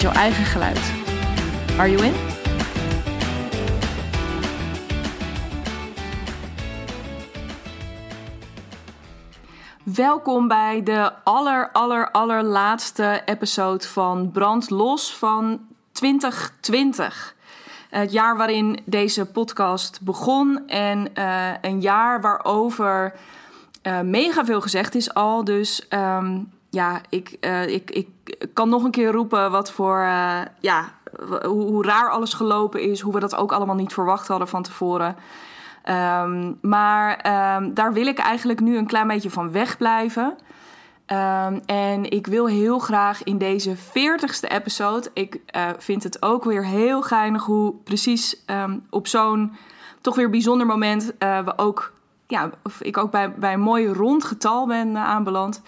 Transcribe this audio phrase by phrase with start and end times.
[0.00, 0.92] jouw eigen geluid.
[1.78, 2.12] Are you in?
[9.94, 15.60] Welkom bij de aller, aller, allerlaatste episode van Brand Los van
[15.92, 17.34] 2020.
[17.90, 23.14] Het jaar waarin deze podcast begon en uh, een jaar waarover
[23.82, 25.44] uh, mega veel gezegd is al.
[25.44, 28.08] Dus um, ja, ik, uh, ik, ik
[28.52, 29.98] kan nog een keer roepen wat voor,
[30.60, 33.00] ja, hoe, hoe, raar alles gelopen is.
[33.00, 35.16] Hoe we dat ook allemaal niet verwacht hadden van tevoren.
[35.84, 37.10] Um, maar
[37.56, 40.36] um, daar wil ik eigenlijk nu een klein beetje van wegblijven.
[41.06, 45.10] Um, en ik wil heel graag in deze 40ste episode.
[45.14, 48.44] Ik uh, vind het ook weer heel geinig hoe precies
[48.90, 49.56] op zo'n
[50.00, 51.92] toch weer bijzonder moment we ook,
[52.26, 55.62] ja, of ik ook bij, bij een mooi rond getal ben aanbeland.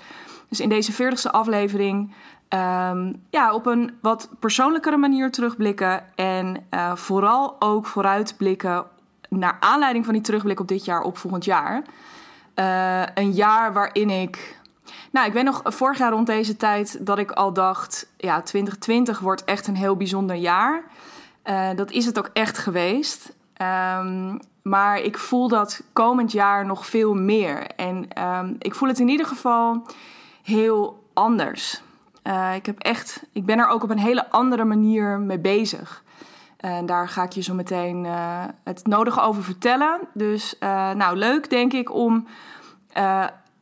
[0.53, 2.13] Dus in deze 40ste aflevering
[2.49, 6.05] um, ja, op een wat persoonlijkere manier terugblikken.
[6.15, 8.85] En vooral ook vooruitblikken
[9.29, 11.83] naar aanleiding van die terugblik op dit jaar op volgend jaar.
[13.15, 14.61] een jaar waarin ik
[15.13, 19.19] nou, ik weet nog vorig jaar rond deze tijd dat ik al dacht: ja, 2020
[19.19, 20.85] wordt echt een heel bijzonder jaar.
[21.45, 23.33] Uh, dat is het ook echt geweest.
[23.99, 27.67] Um, maar ik voel dat komend jaar nog veel meer.
[27.67, 29.87] En um, ik voel het in ieder geval
[30.43, 31.83] heel anders.
[32.25, 36.03] Uh, ik, heb echt, ik ben er ook op een hele andere manier mee bezig.
[36.57, 40.01] En daar ga ik je zo meteen uh, het nodige over vertellen.
[40.15, 40.57] Dus
[40.95, 42.27] nou, leuk denk ik om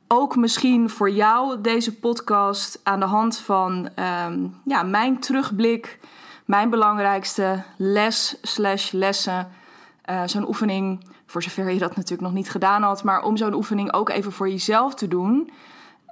[0.09, 3.89] ook misschien voor jou deze podcast aan de hand van
[4.27, 5.99] um, ja, mijn terugblik,
[6.45, 9.49] mijn belangrijkste les slash lessen.
[10.25, 13.93] Zo'n oefening, voor zover je dat natuurlijk nog niet gedaan had, maar om zo'n oefening
[13.93, 15.51] ook even voor jezelf te doen.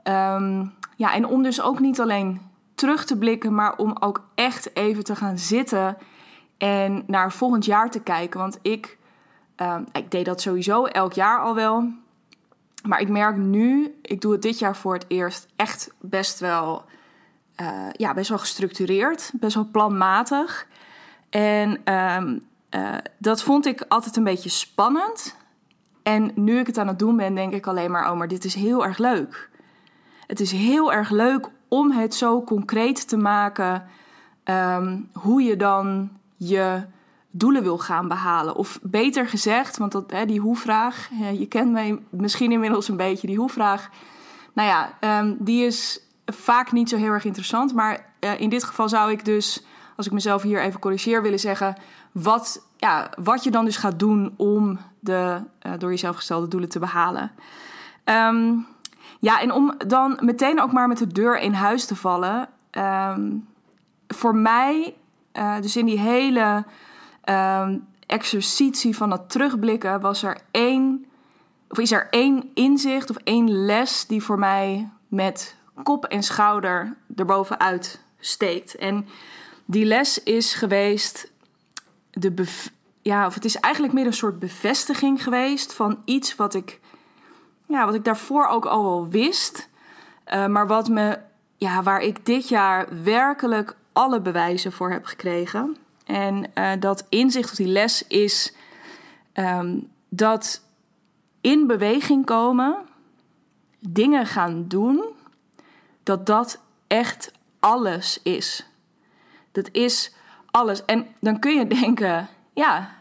[0.09, 2.41] Um, ja, en om dus ook niet alleen
[2.75, 5.97] terug te blikken, maar om ook echt even te gaan zitten
[6.59, 8.41] en naar volgend jaar te kijken.
[8.41, 8.99] Want ik,
[9.57, 11.93] um, ik deed dat sowieso elk jaar al wel.
[12.87, 16.85] Maar ik merk nu, ik doe het dit jaar voor het eerst echt best wel,
[17.61, 20.67] uh, ja, best wel gestructureerd, best wel planmatig.
[21.31, 25.37] En um, uh, dat vond ik altijd een beetje spannend.
[26.03, 28.45] En nu ik het aan het doen ben, denk ik alleen maar: oh, maar dit
[28.45, 29.51] is heel erg leuk.
[30.29, 33.87] Het is heel erg leuk om het zo concreet te maken
[34.45, 36.83] um, hoe je dan je
[37.31, 38.55] doelen wil gaan behalen.
[38.55, 43.27] Of beter gezegd, want dat, hè, die hoe-vraag, je kent mij misschien inmiddels een beetje,
[43.27, 43.91] die hoe-vraag.
[44.53, 47.75] Nou ja, um, die is vaak niet zo heel erg interessant.
[47.75, 49.65] Maar uh, in dit geval zou ik dus,
[49.97, 51.77] als ik mezelf hier even corrigeer, willen zeggen.
[52.13, 56.69] Wat, ja, wat je dan dus gaat doen om de uh, door jezelf gestelde doelen
[56.69, 57.31] te behalen.
[58.05, 58.67] Um,
[59.19, 62.49] ja, en om dan meteen ook maar met de deur in huis te vallen.
[62.71, 63.49] Um,
[64.09, 64.95] voor mij,
[65.33, 66.65] uh, dus in die hele
[67.25, 71.07] um, exercitie van het terugblikken was er één,
[71.69, 76.97] of is er één inzicht of één les die voor mij met kop en schouder
[77.17, 78.75] erbovenuit steekt.
[78.75, 79.09] En
[79.65, 81.33] die les is geweest,
[82.11, 82.47] de
[83.03, 86.81] ja, of het is eigenlijk meer een soort bevestiging geweest van iets wat ik,
[87.69, 89.69] ja, wat ik daarvoor ook al wel wist,
[90.27, 91.19] uh, maar wat me,
[91.57, 95.77] ja, waar ik dit jaar werkelijk alle bewijzen voor heb gekregen.
[96.05, 98.55] En uh, dat inzicht of die les is
[99.35, 100.63] um, dat
[101.41, 102.77] in beweging komen,
[103.79, 105.05] dingen gaan doen,
[106.03, 108.67] dat dat echt alles is.
[109.53, 110.15] Dat is
[110.51, 110.85] alles.
[110.85, 112.97] En dan kun je denken, ja,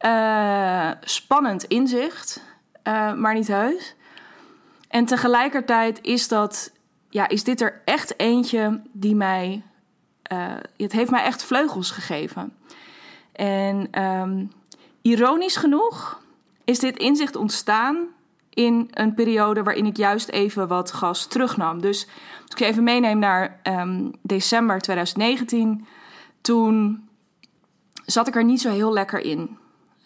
[0.00, 2.42] uh, spannend inzicht,
[2.88, 3.94] uh, maar niet heus.
[4.88, 6.72] En tegelijkertijd is dat,
[7.08, 9.62] ja, is dit er echt eentje die mij
[10.32, 12.56] uh, het heeft mij echt vleugels gegeven.
[13.32, 14.52] En um,
[15.02, 16.22] ironisch genoeg
[16.64, 18.06] is dit inzicht ontstaan
[18.50, 21.80] in een periode waarin ik juist even wat gas terugnam.
[21.80, 22.06] Dus
[22.42, 25.86] als ik je even meeneem naar um, december 2019,
[26.40, 27.02] toen
[28.04, 29.58] zat ik er niet zo heel lekker in.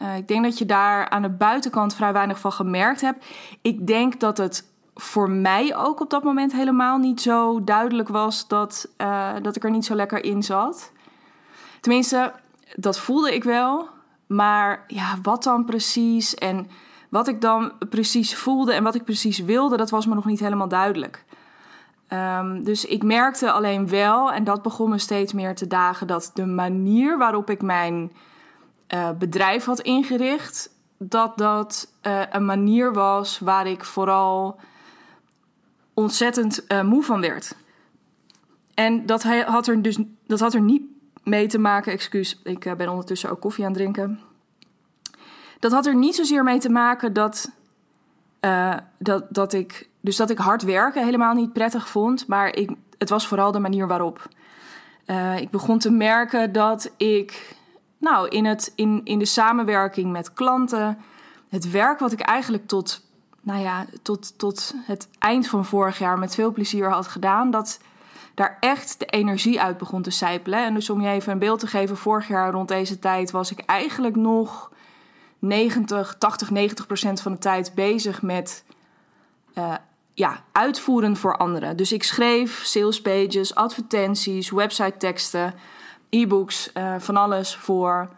[0.02, 3.26] Uh, ik denk dat je daar aan de buitenkant vrij weinig van gemerkt hebt.
[3.60, 8.49] Ik denk dat het voor mij ook op dat moment helemaal niet zo duidelijk was
[8.49, 10.93] dat, uh, dat ik er niet zo lekker in zat.
[11.81, 12.32] Tenminste,
[12.75, 13.88] dat voelde ik wel.
[14.26, 16.70] Maar ja, wat dan precies en
[17.08, 20.40] wat ik dan precies voelde en wat ik precies wilde, dat was me nog niet
[20.40, 21.25] helemaal duidelijk.
[22.08, 26.31] Um, dus ik merkte alleen wel, en dat begon me steeds meer te dagen, dat
[26.34, 28.12] de manier waarop ik mijn
[28.94, 34.60] uh, bedrijf had ingericht, dat dat uh, een manier was waar ik vooral
[35.94, 37.54] ontzettend uh, moe van werd.
[38.74, 40.82] En dat had er dus dat had er niet
[41.22, 44.20] mee te maken, excuus, ik ben ondertussen ook koffie aan het drinken.
[45.58, 47.50] Dat had er niet zozeer mee te maken dat,
[48.98, 53.08] dat, dat ik dus dat ik hard werken helemaal niet prettig vond, maar ik, het
[53.08, 54.28] was vooral de manier waarop.
[55.36, 57.56] Ik begon te merken dat ik,
[58.02, 60.99] nou, in, het, in, in de samenwerking met klanten,
[61.49, 63.02] het werk wat ik eigenlijk tot,
[63.40, 67.81] nou ja, tot, tot het eind van vorig jaar met veel plezier had gedaan, dat
[68.34, 70.64] daar echt de energie uit begon te sijpelen.
[70.64, 73.50] En dus om je even een beeld te geven, vorig jaar rond deze tijd was
[73.50, 74.70] ik eigenlijk nog
[75.38, 78.64] 90, 80, 90 procent van de tijd bezig met
[79.55, 79.75] uh,
[80.14, 81.76] ja, uitvoeren voor anderen.
[81.76, 85.55] Dus ik schreef salespages, advertenties, website teksten,
[86.12, 88.08] e-books, uh, van alles voor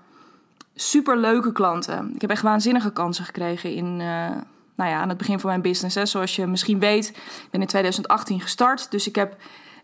[0.74, 2.14] superleuke klanten.
[2.14, 4.30] Ik heb echt waanzinnige kansen gekregen in, uh,
[4.74, 5.94] nou ja, aan het begin van mijn business.
[5.94, 6.06] Hè.
[6.06, 8.90] Zoals je misschien weet, ik ben in 2018 gestart.
[8.90, 9.36] Dus ik heb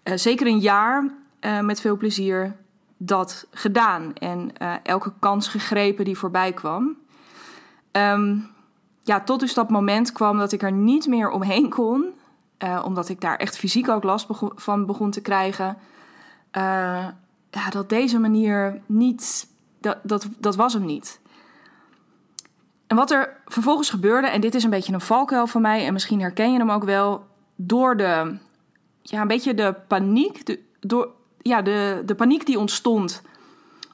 [0.04, 1.10] uh, zeker een jaar
[1.62, 2.56] met veel plezier
[2.96, 4.14] dat gedaan.
[4.14, 4.52] En
[4.82, 6.96] elke kans gegrepen die voorbij kwam.
[7.92, 8.50] Um,
[9.02, 12.06] ja, tot dus dat moment kwam dat ik er niet meer omheen kon.
[12.84, 15.76] Omdat ik daar echt fysiek ook last van begon te krijgen.
[17.50, 19.49] Ja, dat deze manier niet.
[19.81, 21.20] Dat, dat, dat was hem niet.
[22.87, 25.93] En wat er vervolgens gebeurde, en dit is een beetje een valkuil van mij, en
[25.93, 27.26] misschien herken je hem ook wel,
[27.56, 28.38] door de.
[29.02, 30.47] Ja, een beetje de paniek.
[30.47, 31.08] De, door,
[31.43, 33.23] ja, de, de paniek die ontstond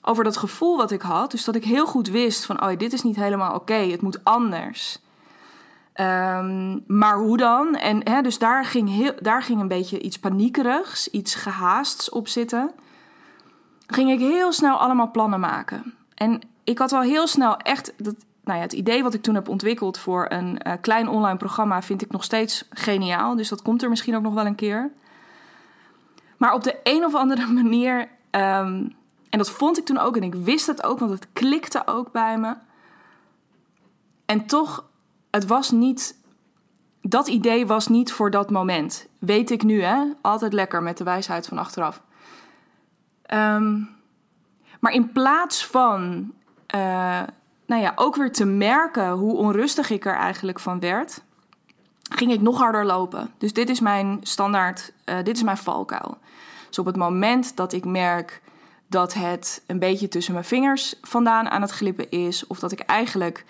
[0.02, 1.31] over dat gevoel wat ik had.
[1.31, 4.25] Dus dat ik heel goed wist van, oh, dit is niet helemaal oké, het moet
[4.25, 4.99] anders.
[6.00, 7.75] Um, maar hoe dan?
[7.75, 12.29] En hè, dus daar ging, heel, daar ging een beetje iets paniekerigs, iets gehaasts op
[12.29, 12.70] zitten.
[13.87, 15.94] Ging ik heel snel allemaal plannen maken.
[16.15, 17.93] En ik had al heel snel echt.
[17.97, 21.37] Dat, nou ja, het idee wat ik toen heb ontwikkeld voor een uh, klein online
[21.37, 23.37] programma vind ik nog steeds geniaal.
[23.37, 24.91] Dus dat komt er misschien ook nog wel een keer.
[26.37, 28.00] Maar op de een of andere manier.
[28.00, 28.94] Um,
[29.31, 32.12] en dat vond ik toen ook en ik wist het ook, want het klikte ook
[32.12, 32.55] bij me.
[34.27, 34.85] En toch
[35.31, 36.25] het was niet.
[37.03, 39.09] Dat idee was niet voor dat moment.
[39.19, 40.05] Weet ik nu, hè?
[40.21, 42.03] Altijd lekker met de wijsheid van achteraf.
[43.34, 43.88] Um,
[44.81, 46.32] maar in plaats van.
[46.75, 47.23] Uh,
[47.67, 51.23] nou ja, ook weer te merken hoe onrustig ik er eigenlijk van werd,
[52.02, 53.31] ging ik nog harder lopen.
[53.38, 56.19] Dus dit is mijn standaard, uh, dit is mijn valkuil.
[56.69, 58.43] Dus op het moment dat ik merk
[58.87, 62.81] dat het een beetje tussen mijn vingers vandaan aan het glippen is, of dat ik
[62.81, 63.44] eigenlijk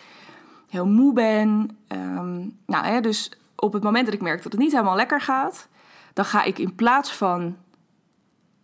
[0.69, 1.79] heel moe ben.
[1.89, 5.21] Um, nou, hè, dus op het moment dat ik merk dat het niet helemaal lekker
[5.21, 5.69] gaat,
[6.13, 7.57] dan ga ik in plaats van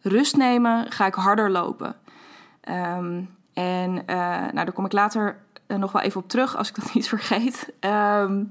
[0.03, 1.95] rust nemen, ga ik harder lopen.
[2.69, 6.69] Um, en uh, nou, daar kom ik later uh, nog wel even op terug als
[6.69, 7.73] ik dat niet vergeet.
[7.81, 8.51] Um,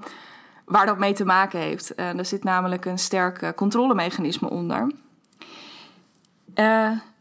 [0.65, 1.99] waar dat mee te maken heeft.
[1.99, 4.91] Uh, er zit namelijk een sterk controlemechanisme onder.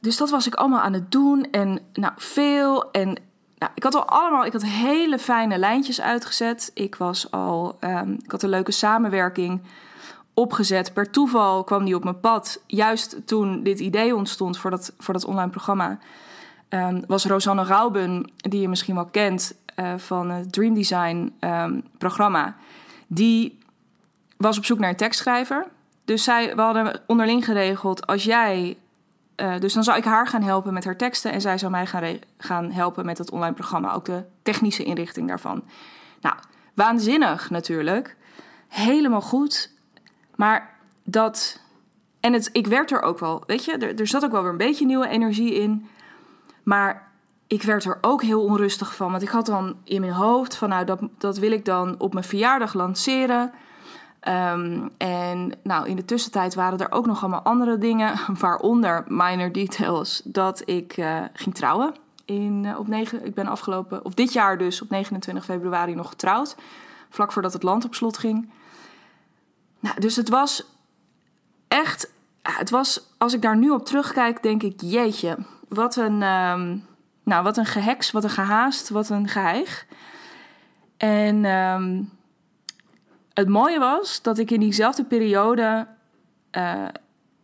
[0.00, 2.90] dus dat was ik allemaal aan het doen en nou, veel.
[2.90, 3.16] En
[3.58, 6.70] nou, ik had al allemaal, ik had hele fijne lijntjes uitgezet.
[6.74, 9.62] Ik was al, um, ik had een leuke samenwerking
[10.40, 10.92] opgezet.
[10.92, 12.62] Per toeval kwam die op mijn pad.
[12.66, 15.98] Juist toen dit idee ontstond voor dat, voor dat online programma,
[16.68, 21.82] um, was Rosanne Rauben, die je misschien wel kent uh, van het Dream Design um,
[21.98, 22.56] programma,
[23.06, 23.58] die
[24.36, 25.66] was op zoek naar een tekstschrijver.
[26.04, 28.76] Dus zij, we hadden onderling geregeld: als jij
[29.36, 31.86] uh, dus dan zou ik haar gaan helpen met haar teksten en zij zou mij
[31.86, 35.62] gaan, gaan helpen met het online programma, ook de technische inrichting daarvan.
[36.20, 36.34] Nou,
[36.74, 38.16] waanzinnig natuurlijk.
[38.68, 39.70] Helemaal goed.
[40.40, 41.60] Maar dat.
[42.20, 44.50] En het, ik werd er ook wel, weet je, er, er zat ook wel weer
[44.50, 45.88] een beetje nieuwe energie in.
[46.62, 47.10] Maar
[47.46, 49.10] ik werd er ook heel onrustig van.
[49.10, 52.12] Want ik had dan in mijn hoofd van, nou, dat, dat wil ik dan op
[52.12, 53.52] mijn verjaardag lanceren.
[54.28, 59.52] Um, en nou, in de tussentijd waren er ook nog allemaal andere dingen, waaronder minor
[59.52, 61.94] details, dat ik uh, ging trouwen.
[62.24, 66.08] In, uh, op 9, ik ben afgelopen, of dit jaar dus, op 29 februari nog
[66.08, 66.56] getrouwd.
[67.10, 68.48] Vlak voordat het land op slot ging.
[69.80, 70.64] Nou, dus het was
[71.68, 75.36] echt, het was, als ik daar nu op terugkijk, denk ik, jeetje,
[75.68, 76.86] wat een, um,
[77.22, 79.86] nou, wat een geheks, wat een gehaast, wat een geheig.
[80.96, 82.10] En um,
[83.34, 85.86] het mooie was dat ik in diezelfde periode
[86.52, 86.84] uh,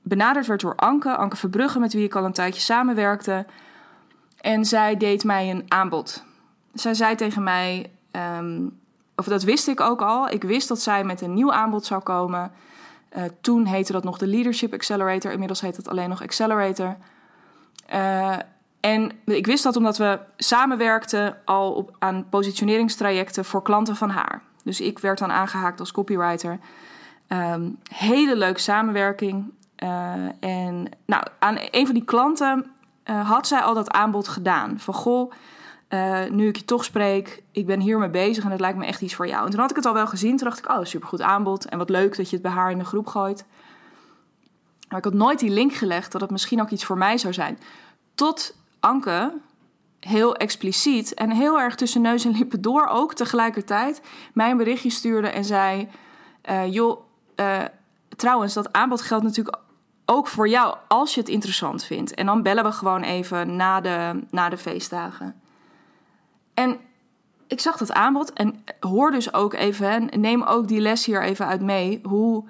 [0.02, 3.46] benaderd werd door Anke, Anke Verbrugge, met wie ik al een tijdje samenwerkte.
[4.40, 6.24] En zij deed mij een aanbod.
[6.74, 8.80] Zij zei tegen mij, um,
[9.16, 12.02] of dat wist ik ook al, ik wist dat zij met een nieuw aanbod zou
[12.02, 12.52] komen.
[13.16, 16.96] Uh, toen heette dat nog de Leadership Accelerator, inmiddels heet het alleen nog Accelerator.
[17.94, 18.36] Uh,
[18.80, 24.42] en ik wist dat omdat we samenwerkten al op, aan positioneringstrajecten voor klanten van haar.
[24.64, 26.58] Dus ik werd dan aangehaakt als copywriter.
[27.28, 29.52] Um, hele leuke samenwerking.
[29.82, 29.88] Uh,
[30.40, 32.70] en nou, aan een van die klanten
[33.04, 34.78] had zij al dat aanbod gedaan.
[34.78, 35.32] Van goh,
[35.88, 39.00] uh, nu ik je toch spreek, ik ben hiermee bezig en het lijkt me echt
[39.00, 39.44] iets voor jou.
[39.44, 40.36] En toen had ik het al wel gezien.
[40.36, 41.68] Toen dacht ik, oh, supergoed aanbod.
[41.68, 43.44] En wat leuk dat je het bij haar in de groep gooit.
[44.88, 47.32] Maar ik had nooit die link gelegd dat het misschien ook iets voor mij zou
[47.32, 47.58] zijn.
[48.14, 49.32] Tot Anke
[50.00, 54.00] heel expliciet en heel erg tussen neus en lippen door ook tegelijkertijd
[54.32, 55.88] mij een berichtje stuurde en zei:
[56.50, 57.00] uh, Joh,
[57.36, 57.62] uh,
[58.16, 59.58] trouwens, dat aanbod geldt natuurlijk
[60.04, 62.14] ook voor jou als je het interessant vindt.
[62.14, 65.40] En dan bellen we gewoon even na de, na de feestdagen.
[66.56, 66.76] En
[67.46, 71.46] ik zag dat aanbod en hoor dus ook even, neem ook die les hier even
[71.46, 72.44] uit mee, hoe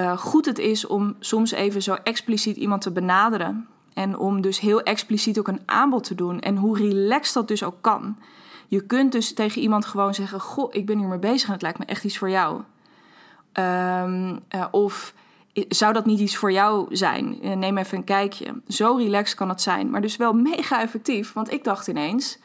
[0.00, 3.68] uh, goed het is om soms even zo expliciet iemand te benaderen.
[3.94, 6.40] En om dus heel expliciet ook een aanbod te doen.
[6.40, 8.16] En hoe relaxed dat dus ook kan.
[8.68, 11.78] Je kunt dus tegen iemand gewoon zeggen: Goh, ik ben hiermee bezig en het lijkt
[11.78, 12.62] me echt iets voor jou.
[13.52, 15.14] Um, uh, of
[15.68, 17.42] zou dat niet iets voor jou zijn?
[17.42, 18.60] Eh, neem even een kijkje.
[18.68, 21.32] Zo relaxed kan het zijn, maar dus wel mega effectief.
[21.32, 22.38] Want ik dacht ineens,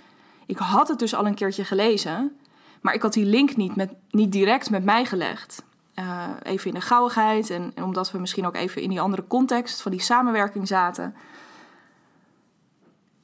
[0.47, 2.37] ik had het dus al een keertje gelezen,
[2.81, 5.65] maar ik had die link niet, met, niet direct met mij gelegd.
[5.95, 9.81] Uh, even in de gauwigheid en, omdat we misschien ook even in die andere context
[9.81, 11.15] van die samenwerking zaten.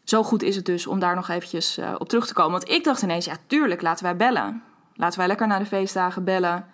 [0.04, 2.52] Zo goed is het dus om daar nog eventjes uh, op terug te komen.
[2.52, 4.64] Want ik dacht ineens, ja tuurlijk, laten wij bellen.
[4.96, 6.66] Laten wij lekker naar de feestdagen bellen.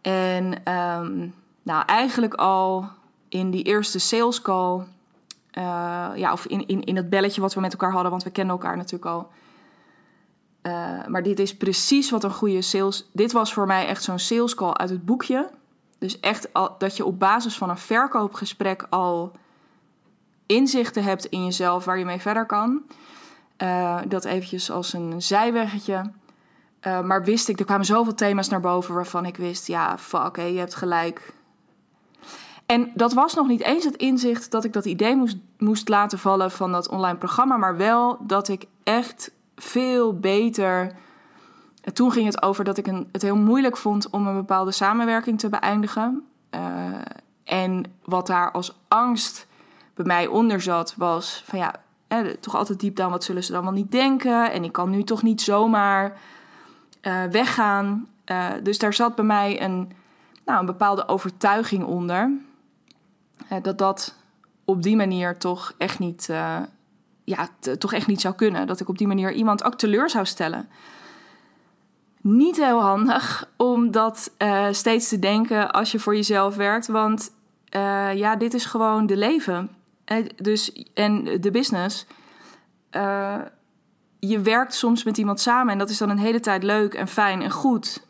[0.00, 2.88] En um, nou, eigenlijk al
[3.28, 4.78] in die eerste sales call,
[5.58, 8.30] uh, ja, of in, in, in het belletje wat we met elkaar hadden, want we
[8.30, 9.30] kennen elkaar natuurlijk al.
[10.62, 13.08] Uh, maar dit is precies wat een goede sales.
[13.12, 15.50] Dit was voor mij echt zo'n sales call uit het boekje.
[15.98, 19.32] Dus echt dat je op basis van een verkoopgesprek al
[20.46, 22.82] inzichten hebt in jezelf waar je mee verder kan.
[23.58, 26.10] Uh, dat eventjes als een zijweggetje.
[26.86, 30.36] Uh, maar wist ik, er kwamen zoveel thema's naar boven waarvan ik wist, ja, fuck,
[30.36, 31.32] je hebt gelijk.
[32.66, 36.18] En dat was nog niet eens het inzicht dat ik dat idee moest, moest laten
[36.18, 40.92] vallen van dat online programma, maar wel dat ik echt veel beter.
[41.92, 45.48] Toen ging het over dat ik het heel moeilijk vond om een bepaalde samenwerking te
[45.48, 46.26] beëindigen.
[46.54, 46.60] Uh,
[47.44, 49.46] en wat daar als angst
[49.94, 51.74] bij mij onder zat, was van ja,
[52.40, 54.52] toch altijd diep down, wat zullen ze dan wel niet denken?
[54.52, 56.18] En ik kan nu toch niet zomaar
[57.02, 58.08] uh, weggaan.
[58.26, 59.92] Uh, dus daar zat bij mij een,
[60.44, 62.30] nou, een bepaalde overtuiging onder.
[63.62, 64.16] Dat dat
[64.64, 66.30] op die manier toch echt niet,
[67.36, 68.66] ja, toch echt niet zou kunnen.
[68.66, 70.68] Dat ik op die manier iemand ook teleur zou stellen.
[72.20, 74.32] Niet heel handig om dat
[74.70, 76.86] steeds te denken als je voor jezelf werkt.
[76.86, 77.32] Want
[78.14, 79.70] ja, dit is gewoon de leven.
[80.36, 82.06] dus, en de business
[84.18, 87.08] je werkt soms met iemand samen en dat is dan een hele tijd leuk en
[87.08, 88.06] fijn en goed.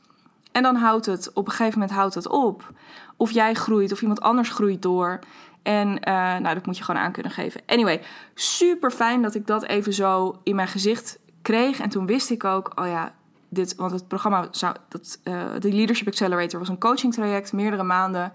[0.52, 2.72] En dan houdt het, op een gegeven moment houdt het op.
[3.16, 5.18] Of jij groeit of iemand anders groeit door.
[5.62, 7.60] En uh, nou, dat moet je gewoon aan kunnen geven.
[7.66, 8.00] Anyway,
[8.34, 11.80] super fijn dat ik dat even zo in mijn gezicht kreeg.
[11.80, 13.14] En toen wist ik ook, oh ja,
[13.48, 17.82] dit, want het programma, zou, dat, uh, de Leadership Accelerator was een coaching traject, meerdere
[17.82, 18.32] maanden.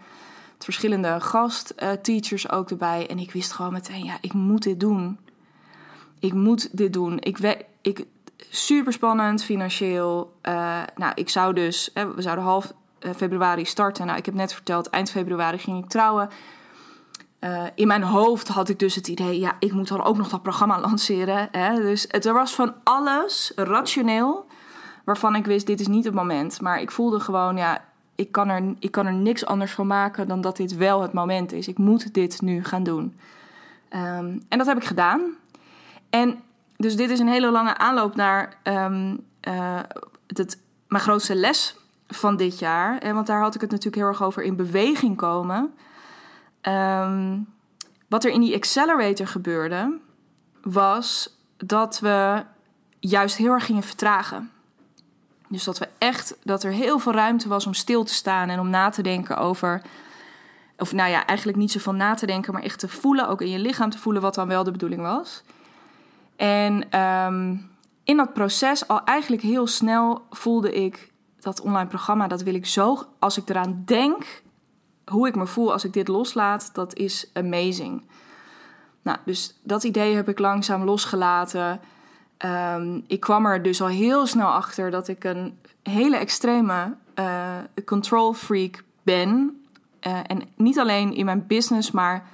[0.58, 3.08] Verschillende gastteachers uh, ook erbij.
[3.10, 5.20] En ik wist gewoon meteen, ja, ik moet dit doen
[6.20, 7.18] ik moet dit doen.
[7.20, 8.06] Ik, ik,
[8.50, 10.34] super spannend financieel.
[10.96, 14.06] Nou, ik zou dus, we zouden half eh, februari starten.
[14.06, 16.30] Nou, ik heb net verteld, eind februari ging ik trouwen.
[17.40, 20.30] Uh, in mijn hoofd had ik dus het idee, ja, ik moet dan ook nog
[20.30, 21.48] dat programma lanceren.
[21.52, 21.76] Hè?
[21.76, 24.46] Dus het, er was van alles rationeel
[25.06, 26.62] waarvan ik wist, dit is niet het moment.
[26.62, 27.84] Maar ik voelde gewoon, ja,
[28.16, 31.14] ik kan er, ik kan er niks anders van maken dan dat dit wel het
[31.14, 31.68] moment is.
[31.68, 33.16] Ik moet dit nu gaan doen.
[33.90, 35.22] Um, en dat heb ik gedaan.
[36.10, 36.40] En
[36.78, 39.80] dus dit is een hele lange aanloop naar um, uh,
[40.28, 41.76] het, mijn grootste les
[42.08, 43.14] van dit jaar.
[43.14, 45.74] Want daar had ik het natuurlijk heel erg over in beweging komen.
[46.62, 47.48] Um,
[48.08, 50.00] wat er in die accelerator gebeurde,
[50.62, 52.44] was dat we
[53.00, 54.52] juist heel erg gingen vertragen.
[55.50, 58.60] Dus dat we echt, dat er heel veel ruimte was om stil te staan en
[58.60, 59.82] om na te denken over.
[60.78, 63.50] Of nou ja, eigenlijk niet zoveel na te denken, maar echt te voelen, ook in
[63.50, 65.44] je lichaam te voelen wat dan wel de bedoeling was.
[66.36, 67.70] En um,
[68.04, 72.66] in dat proces al eigenlijk heel snel voelde ik dat online programma, dat wil ik
[72.66, 74.44] zo, als ik eraan denk,
[75.12, 78.04] hoe ik me voel als ik dit loslaat, dat is amazing.
[79.02, 81.80] Nou, dus dat idee heb ik langzaam losgelaten.
[82.38, 87.56] Ehm, ik kwam er dus al heel snel achter dat ik een hele extreme uh,
[87.86, 89.62] control freak ben.
[90.08, 92.28] Uh, en niet alleen in mijn business, maar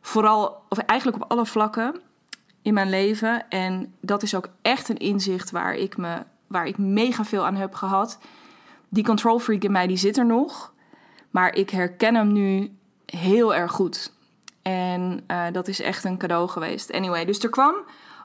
[0.00, 1.94] vooral, of eigenlijk op alle vlakken
[2.62, 3.48] in mijn leven.
[3.48, 7.56] En dat is ook echt een inzicht waar ik, me, waar ik mega veel aan
[7.56, 8.18] heb gehad.
[8.88, 10.74] Die control freak in mij, die zit er nog.
[11.30, 14.12] Maar ik herken hem nu heel erg goed.
[14.62, 16.92] En uh, dat is echt een cadeau geweest.
[16.92, 17.74] Anyway, dus er kwam,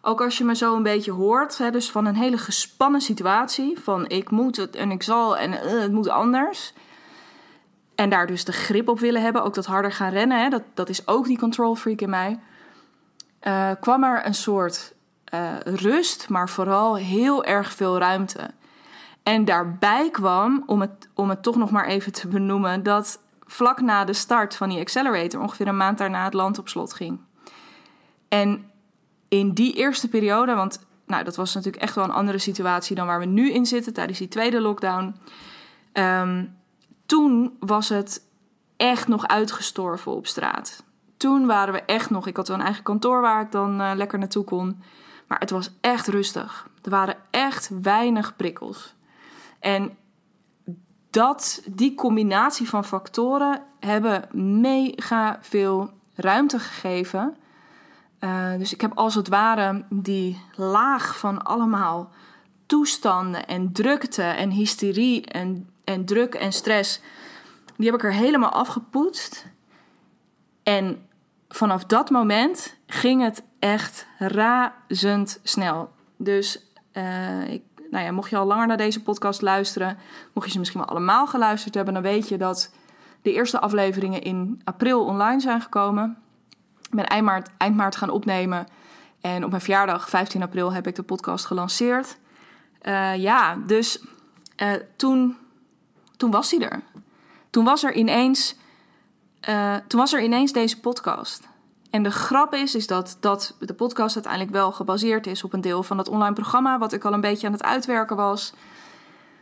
[0.01, 3.79] ook als je me zo een beetje hoort, hè, dus van een hele gespannen situatie.
[3.79, 6.73] Van ik moet het en ik zal en uh, het moet anders.
[7.95, 10.41] En daar dus de grip op willen hebben, ook dat harder gaan rennen.
[10.41, 12.39] Hè, dat, dat is ook die control freak in mij.
[13.43, 14.93] Uh, kwam er een soort
[15.63, 18.49] rust, maar vooral heel erg veel ruimte.
[19.23, 24.05] En daarbij kwam, om het, om toch nog maar even te benoemen, dat vlak na
[24.05, 27.19] de start van die accelerator, ongeveer een maand daarna, het land op slot ging.
[28.27, 28.71] En
[29.27, 33.07] in die eerste periode, want nou, dat was natuurlijk echt wel een andere situatie dan
[33.07, 35.15] waar we nu in zitten tijdens die tweede lockdown.
[35.93, 36.59] Um,
[37.05, 38.25] toen was het
[38.77, 40.83] echt nog uitgestorven op straat.
[41.17, 42.27] Toen waren we echt nog.
[42.27, 44.81] Ik had wel een eigen kantoor waar ik dan uh, lekker naartoe kon.
[45.27, 46.67] Maar het was echt rustig.
[46.83, 48.95] Er waren echt weinig prikkels.
[49.61, 49.97] En
[51.09, 54.27] dat, die combinatie van factoren hebben
[54.61, 57.35] mega veel ruimte gegeven.
[58.19, 62.11] Uh, dus ik heb als het ware die laag van allemaal
[62.65, 67.01] toestanden en drukte en hysterie en, en druk en stress,
[67.75, 69.45] die heb ik er helemaal afgepoetst.
[70.63, 71.07] En
[71.49, 75.91] vanaf dat moment ging het echt razendsnel.
[76.17, 79.97] Dus uh, ik nou ja, mocht je al langer naar deze podcast luisteren,
[80.33, 82.71] mocht je ze misschien wel allemaal geluisterd hebben, dan weet je dat
[83.21, 86.17] de eerste afleveringen in april online zijn gekomen.
[86.81, 88.67] Ik ben eind maart, eind maart gaan opnemen
[89.21, 92.17] en op mijn verjaardag, 15 april, heb ik de podcast gelanceerd.
[92.81, 94.03] Uh, ja, dus
[94.57, 95.37] uh, toen,
[96.17, 96.81] toen was hij er.
[97.49, 98.55] Toen was er ineens,
[99.49, 101.49] uh, toen was er ineens deze podcast.
[101.91, 105.61] En de grap is, is dat, dat de podcast uiteindelijk wel gebaseerd is op een
[105.61, 108.53] deel van het online programma, wat ik al een beetje aan het uitwerken was.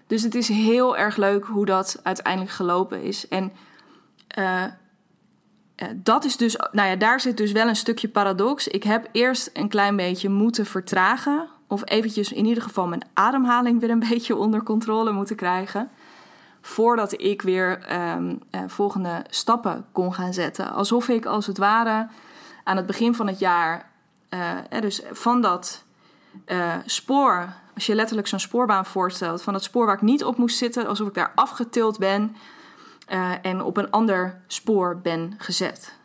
[0.08, 3.28] Dus het is heel erg leuk hoe dat uiteindelijk gelopen is.
[3.28, 3.52] En
[4.38, 4.64] uh,
[5.96, 8.68] dat is dus, nou ja, daar zit dus wel een stukje paradox.
[8.68, 11.48] Ik heb eerst een klein beetje moeten vertragen.
[11.68, 15.90] Of eventjes in ieder geval mijn ademhaling weer een beetje onder controle moeten krijgen.
[16.62, 20.72] Voordat ik weer um, uh, volgende stappen kon gaan zetten.
[20.72, 22.08] Alsof ik als het ware
[22.70, 23.90] aan het begin van het jaar,
[24.30, 25.84] uh, dus van dat
[26.46, 30.38] uh, spoor, als je letterlijk zo'n spoorbaan voorstelt, van het spoor waar ik niet op
[30.38, 32.36] moest zitten, alsof ik daar afgetild ben
[33.12, 35.98] uh, en op een ander spoor ben gezet.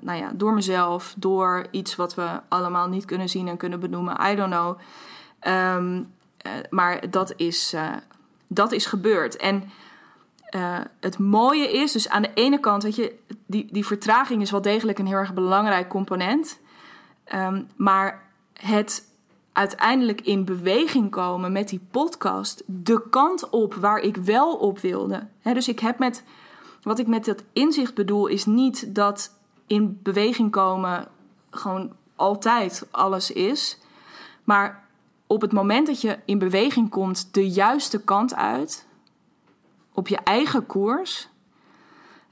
[0.00, 4.30] nou ja, door mezelf, door iets wat we allemaal niet kunnen zien en kunnen benoemen.
[4.30, 4.78] I don't know.
[5.76, 6.14] Um,
[6.70, 7.74] maar dat is,
[8.46, 9.36] dat is gebeurd.
[9.36, 9.70] En
[10.50, 13.14] uh, het mooie is, dus aan de ene kant, weet je,
[13.46, 16.58] die, die vertraging is wel degelijk een heel erg belangrijk component.
[17.34, 19.04] Um, maar het
[19.52, 25.26] uiteindelijk in beweging komen met die podcast, de kant op waar ik wel op wilde.
[25.42, 26.24] Dus ik heb met,
[26.82, 29.30] wat ik met dat inzicht bedoel, is niet dat
[29.66, 31.08] in beweging komen
[31.50, 33.78] gewoon altijd alles is.
[34.44, 34.84] Maar
[35.26, 38.85] op het moment dat je in beweging komt, de juiste kant uit
[39.96, 41.28] op je eigen koers,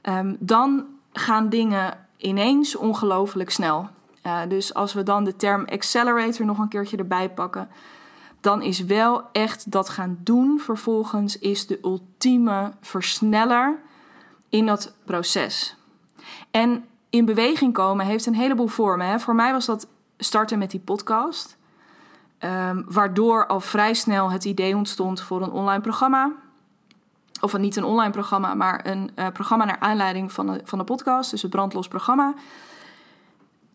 [0.01, 3.89] um, dan gaan dingen ineens ongelooflijk snel.
[4.23, 7.69] Uh, dus als we dan de term accelerator nog een keertje erbij pakken,
[8.41, 13.79] dan is wel echt dat gaan doen vervolgens is de ultieme versneller
[14.49, 15.77] in dat proces.
[16.51, 19.07] En in beweging komen heeft een heleboel vormen.
[19.07, 19.19] Hè.
[19.19, 21.57] Voor mij was dat starten met die podcast.
[22.39, 26.31] Um, waardoor al vrij snel het idee ontstond voor een online programma
[27.45, 30.83] of niet een online programma, maar een uh, programma naar aanleiding van de, van de
[30.83, 32.33] podcast, dus het Brandlos programma.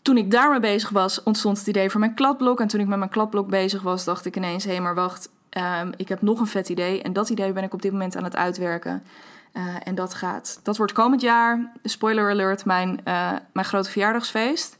[0.02, 2.60] Toen ik daarmee bezig was, ontstond het idee voor mijn kladblok.
[2.60, 5.28] En toen ik met mijn kladblok bezig was, dacht ik ineens: hé, hey, maar wacht,
[5.82, 7.02] um, ik heb nog een vet idee.
[7.02, 9.02] En dat idee ben ik op dit moment aan het uitwerken.
[9.52, 14.78] Uh, en dat gaat, dat wordt komend jaar, spoiler alert, mijn, uh, mijn grote verjaardagsfeest.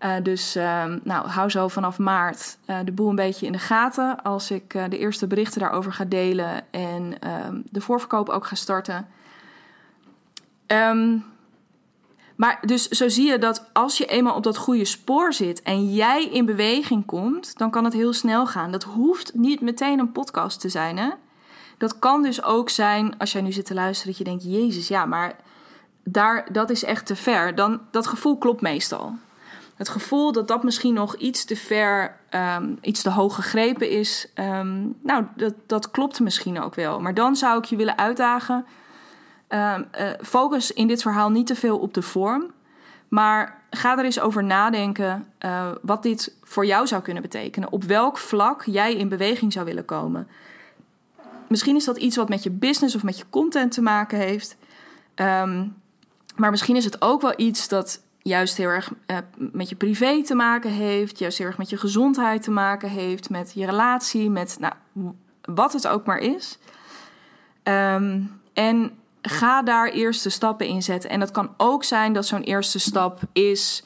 [0.00, 3.58] Uh, dus uh, nou, hou zo vanaf maart uh, de boel een beetje in de
[3.58, 4.22] gaten.
[4.22, 9.08] Als ik de eerste berichten daarover ga delen en ehm, de voorverkoop ook ga starten.
[10.66, 11.24] Um,
[12.36, 15.92] maar dus zo zie je dat als je eenmaal op dat goede spoor zit en
[15.92, 18.70] jij in beweging komt, dan kan het heel snel gaan.
[18.72, 20.98] Dat hoeft niet meteen een podcast te zijn.
[20.98, 21.08] Hè?
[21.80, 24.88] dat kan dus ook zijn, als jij nu zit te luisteren, dat je denkt: Jezus,
[24.88, 25.36] ja, maar
[26.04, 27.54] daar, dat is echt te ver.
[27.54, 29.14] Dan, dat gevoel klopt meestal.
[29.80, 34.26] Het gevoel dat dat misschien nog iets te ver, um, iets te hoog gegrepen is,
[34.34, 37.00] um, nou, dat, dat klopt misschien ook wel.
[37.00, 38.66] Maar dan zou ik je willen uitdagen.
[39.48, 42.50] Um, uh, focus in dit verhaal niet te veel op de vorm.
[43.08, 47.72] Maar ga er eens over nadenken uh, wat dit voor jou zou kunnen betekenen.
[47.72, 50.28] Op welk vlak jij in beweging zou willen komen.
[51.48, 54.56] Misschien is dat iets wat met je business of met je content te maken heeft.
[56.36, 60.22] Maar misschien is het ook wel iets dat juist heel erg uh, met je privé
[60.22, 61.18] te maken heeft.
[61.18, 63.30] Juist heel erg met je gezondheid te maken heeft.
[63.30, 64.72] Met je relatie, met nou,
[65.42, 66.58] wat het ook maar is.
[67.62, 71.10] Um, en ga daar eerste stappen in zetten.
[71.10, 73.84] En dat kan ook zijn dat zo'n eerste stap is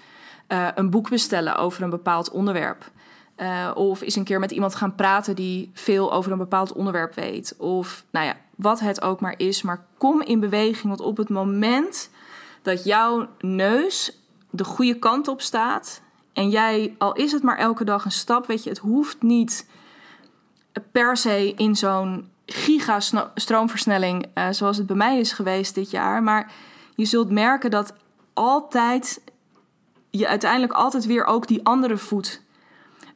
[0.48, 2.90] uh, een boek bestellen over een bepaald onderwerp.
[3.36, 7.14] Uh, of eens een keer met iemand gaan praten die veel over een bepaald onderwerp
[7.14, 7.54] weet.
[7.58, 9.62] Of nou ja, wat het ook maar is.
[9.62, 10.88] Maar kom in beweging.
[10.88, 12.10] Want op het moment
[12.62, 14.23] dat jouw neus
[14.56, 16.02] de goede kant op staat.
[16.32, 19.66] En jij, al is het maar elke dag een stap, weet je, het hoeft niet
[20.92, 26.22] per se in zo'n gigastroomversnelling uh, zoals het bij mij is geweest dit jaar.
[26.22, 26.52] Maar
[26.94, 27.94] je zult merken dat
[28.32, 29.22] altijd
[30.10, 32.42] je uiteindelijk altijd weer ook die andere voet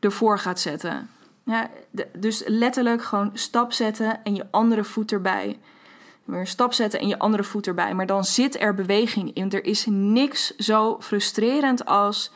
[0.01, 1.11] ervoor gaat zetten.
[1.44, 1.70] Ja,
[2.18, 5.59] dus letterlijk gewoon stap zetten en je andere voet erbij.
[6.28, 7.94] Weer een stap zetten en je andere voet erbij.
[7.94, 9.50] Maar dan zit er beweging in.
[9.50, 12.30] Er is niks zo frustrerend als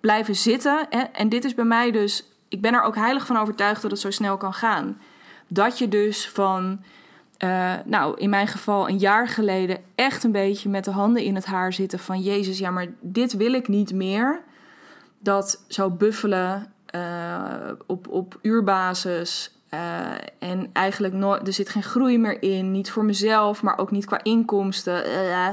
[0.00, 0.88] blijven zitten.
[1.12, 2.24] En dit is bij mij dus.
[2.48, 5.00] Ik ben er ook heilig van overtuigd dat het zo snel kan gaan.
[5.48, 6.80] Dat je dus van.
[7.38, 11.34] Uh, nou, in mijn geval een jaar geleden echt een beetje met de handen in
[11.34, 14.40] het haar zitten van Jezus, ja, maar dit wil ik niet meer.
[15.18, 19.59] Dat zo buffelen uh, op, op uurbasis.
[19.74, 22.70] Uh, en eigenlijk nooit, er zit geen groei meer in.
[22.70, 25.08] Niet voor mezelf, maar ook niet qua inkomsten.
[25.08, 25.48] Uh,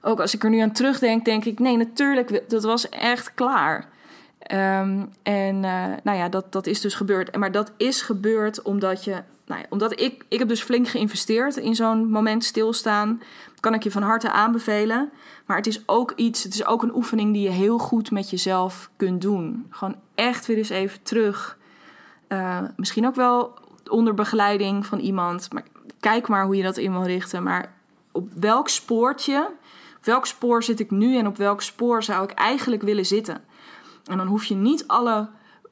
[0.00, 3.88] ook als ik er nu aan terugdenk, denk ik: nee, natuurlijk, dat was echt klaar.
[4.52, 7.36] Um, en uh, nou ja, dat, dat is dus gebeurd.
[7.36, 9.22] Maar dat is gebeurd omdat je.
[9.46, 13.22] Nou ja, omdat ik, ik heb dus flink geïnvesteerd in zo'n moment stilstaan.
[13.60, 15.10] Kan ik je van harte aanbevelen.
[15.46, 18.30] Maar het is ook iets, het is ook een oefening die je heel goed met
[18.30, 19.66] jezelf kunt doen.
[19.70, 21.58] Gewoon echt weer eens even terug
[22.32, 23.58] uh, misschien ook wel
[23.90, 25.52] onder begeleiding van iemand.
[25.52, 25.64] Maar
[26.00, 27.42] kijk maar hoe je dat in wil richten.
[27.42, 27.74] Maar
[28.12, 29.50] op welk spoortje,
[29.96, 33.44] op welk spoor zit ik nu en op welk spoor zou ik eigenlijk willen zitten?
[34.04, 35.28] En dan hoef je niet alle,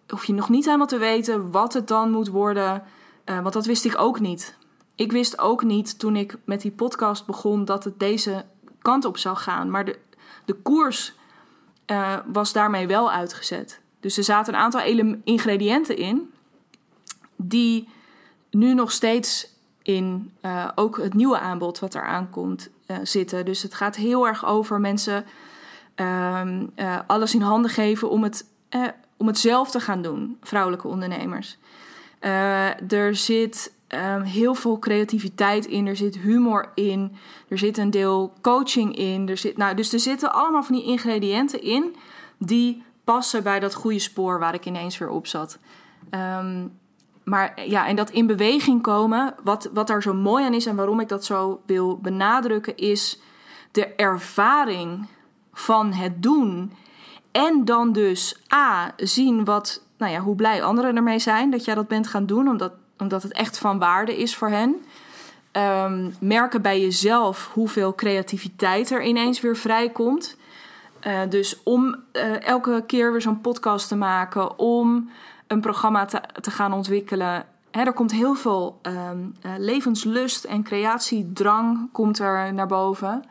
[0.09, 2.83] hoef je nog niet helemaal te weten wat het dan moet worden.
[3.25, 4.57] Uh, want dat wist ik ook niet.
[4.95, 8.45] Ik wist ook niet toen ik met die podcast begon dat het deze
[8.83, 9.71] kant op zou gaan.
[9.71, 9.99] Maar de,
[10.45, 11.15] de koers
[11.87, 13.81] uh, was daarmee wel uitgezet.
[14.01, 14.81] Dus er zaten een aantal
[15.25, 16.31] ingrediënten in
[17.43, 17.89] die
[18.51, 23.45] nu nog steeds in uh, ook het nieuwe aanbod wat er aankomt uh, zitten.
[23.45, 25.25] Dus het gaat heel erg over mensen
[25.97, 28.45] uh, alles in handen geven om het,
[29.17, 31.59] om het zelf te gaan doen, vrouwelijke ondernemers.
[32.89, 37.17] er zit um, heel veel creativiteit in, er zit humor in,
[37.49, 39.29] er zit een deel coaching in.
[39.29, 41.97] Er zit, nou, dus er zitten allemaal van die ingrediënten in
[42.39, 45.59] die passen bij dat goede spoor waar ik ineens weer op zat.
[46.11, 46.79] Um,
[47.31, 50.77] maar ja, en dat in beweging komen, wat, wat daar zo mooi aan is en
[50.77, 53.21] waarom ik dat zo wil benadrukken, is
[53.71, 55.07] de ervaring
[55.53, 56.73] van het doen.
[57.33, 61.75] En dan dus A, zien wat, nou ja, hoe blij anderen ermee zijn dat jij
[61.75, 64.77] dat bent gaan doen, omdat, omdat het echt van waarde is voor hen.
[65.53, 70.37] Um, merken bij jezelf hoeveel creativiteit er ineens weer vrijkomt.
[71.07, 75.11] Uh, dus om uh, elke keer weer zo'n podcast te maken, om
[75.51, 76.05] een programma
[76.41, 77.45] te, gaan ontwikkelen.
[77.71, 83.25] er komt heel veel ehm, eh, levenslust en creatiedrang komt er naar boven.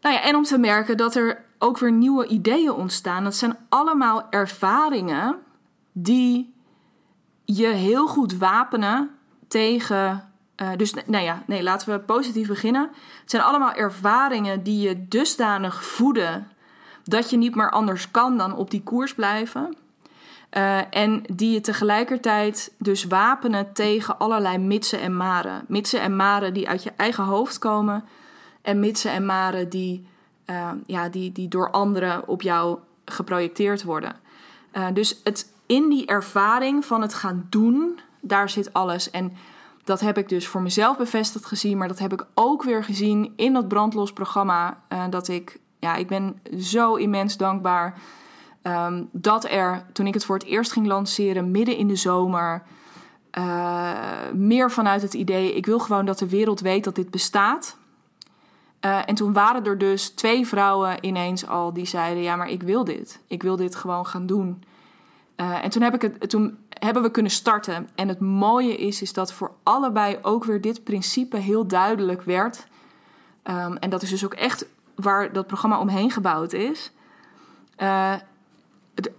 [0.00, 3.24] Nou ja, en om te merken dat er ook weer nieuwe ideeën ontstaan.
[3.24, 5.36] Dat zijn allemaal ervaringen
[5.92, 6.54] die
[7.44, 9.10] je heel goed wapenen
[9.48, 10.30] tegen.
[10.56, 12.90] Uh, dus nou ja, nee, laten we positief beginnen.
[13.20, 16.48] Het zijn allemaal ervaringen die je dusdanig voeden
[17.04, 19.76] dat je niet meer anders kan dan op die koers blijven.
[20.52, 25.64] Uh, en die je tegelijkertijd dus wapenen tegen allerlei mitsen en maren.
[25.68, 28.04] Mitsen en maren die uit je eigen hoofd komen.
[28.62, 30.06] En mitsen en maren die,
[30.46, 34.16] uh, ja, die, die door anderen op jou geprojecteerd worden.
[34.72, 39.10] Uh, dus het, in die ervaring van het gaan doen, daar zit alles.
[39.10, 39.32] En
[39.84, 41.78] dat heb ik dus voor mezelf bevestigd gezien.
[41.78, 44.78] Maar dat heb ik ook weer gezien in dat brandlos programma.
[45.10, 47.98] dat ik, ja, ik ben zo immens dankbaar
[48.66, 52.62] Um, dat er, toen ik het voor het eerst ging lanceren, midden in de zomer,
[54.32, 57.76] meer vanuit het idee: ik wil gewoon dat de wereld weet dat dit bestaat.
[58.80, 62.84] en toen waren er dus twee vrouwen ineens al die zeiden: Ja, maar ik wil
[62.84, 63.20] dit.
[63.26, 64.64] Ik wil dit gewoon gaan doen.
[65.36, 67.88] en toen, heb ik het, toen hebben we kunnen starten.
[67.94, 72.66] En het mooie is, is dat voor allebei ook weer dit principe heel duidelijk werd.
[73.42, 76.92] Ehm, en dat is dus ook echt waar dat programma omheen gebouwd is.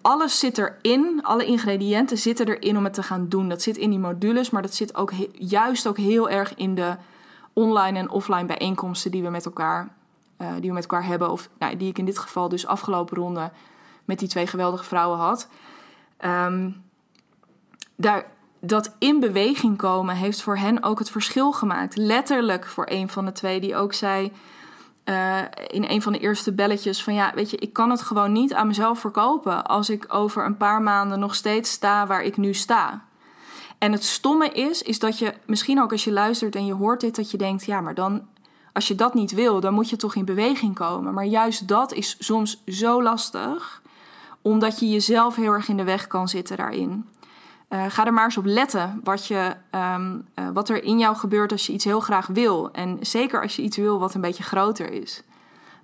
[0.01, 3.49] Alles zit erin, alle ingrediënten zitten erin om het te gaan doen.
[3.49, 6.95] Dat zit in die modules, maar dat zit ook juist ook heel erg in de
[7.53, 9.89] online en offline bijeenkomsten die we met elkaar,
[10.37, 11.31] uh, die we met elkaar hebben.
[11.31, 13.51] Of nou, die ik in dit geval dus afgelopen ronde
[14.05, 15.47] met die twee geweldige vrouwen had.
[16.25, 16.83] Um,
[17.95, 18.25] daar,
[18.59, 21.95] dat in beweging komen heeft voor hen ook het verschil gemaakt.
[21.95, 24.31] Letterlijk voor een van de twee die ook zei
[25.09, 28.31] uh, in een van de eerste belletjes van ja, weet je, ik kan het gewoon
[28.31, 32.37] niet aan mezelf verkopen als ik over een paar maanden nog steeds sta waar ik
[32.37, 33.05] nu sta.
[33.77, 37.01] En het stomme is, is dat je misschien ook als je luistert en je hoort
[37.01, 38.27] dit, dat je denkt, ja, maar dan,
[38.73, 41.13] als je dat niet wil, dan moet je toch in beweging komen.
[41.13, 43.81] Maar juist dat is soms zo lastig,
[44.41, 47.05] omdat je jezelf heel erg in de weg kan zitten daarin.
[47.69, 51.15] Uh, ga er maar eens op letten wat, je, um, uh, wat er in jou
[51.15, 52.71] gebeurt als je iets heel graag wil.
[52.71, 55.23] En zeker als je iets wil wat een beetje groter is.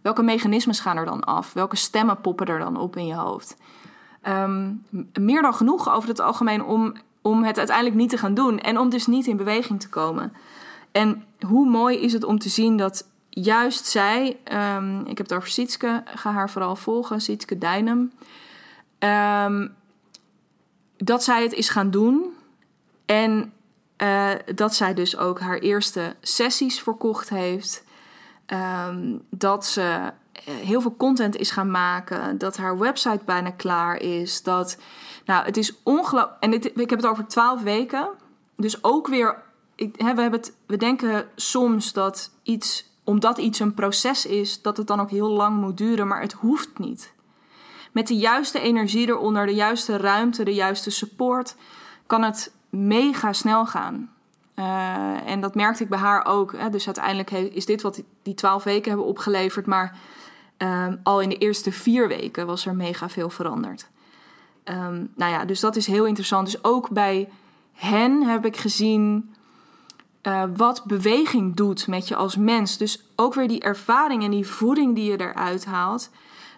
[0.01, 1.53] Welke mechanismes gaan er dan af?
[1.53, 3.57] Welke stemmen poppen er dan op in je hoofd?
[4.27, 8.59] Um, meer dan genoeg over het algemeen om, om het uiteindelijk niet te gaan doen.
[8.59, 10.33] En om dus niet in beweging te komen.
[10.91, 14.37] En hoe mooi is het om te zien dat juist zij...
[14.77, 17.21] Um, ik heb het over Sietske, ga haar vooral volgen.
[17.21, 18.11] Sietske Dijnem
[21.05, 22.33] dat zij het is gaan doen.
[23.05, 23.53] En
[23.97, 27.83] uh, dat zij dus ook haar eerste sessies verkocht heeft.
[28.87, 32.37] Um, dat ze eh, heel veel content is gaan maken.
[32.37, 34.43] Dat haar website bijna klaar is.
[34.43, 34.77] Dat,
[35.25, 36.37] nou, het is ongelooflijk.
[36.39, 38.09] En dit, ik heb het over twaalf weken.
[38.57, 39.41] Dus ook weer.
[39.75, 44.61] Ik, hè, we, hebben het, we denken soms dat iets, omdat iets een proces is,
[44.61, 46.07] dat het dan ook heel lang moet duren.
[46.07, 47.12] Maar het hoeft niet
[47.93, 51.55] met de juiste energie eronder, de juiste ruimte, de juiste support,
[52.07, 54.11] kan het mega snel gaan.
[54.55, 56.51] Uh, en dat merkte ik bij haar ook.
[56.57, 56.69] Hè.
[56.69, 59.65] Dus uiteindelijk is dit wat die twaalf weken hebben opgeleverd.
[59.65, 59.97] Maar
[60.57, 63.87] um, al in de eerste vier weken was er mega veel veranderd.
[64.63, 66.45] Um, nou ja, dus dat is heel interessant.
[66.45, 67.29] Dus ook bij
[67.73, 69.33] hen heb ik gezien
[70.23, 72.77] uh, wat beweging doet met je als mens.
[72.77, 76.09] Dus ook weer die ervaring en die voeding die je eruit haalt.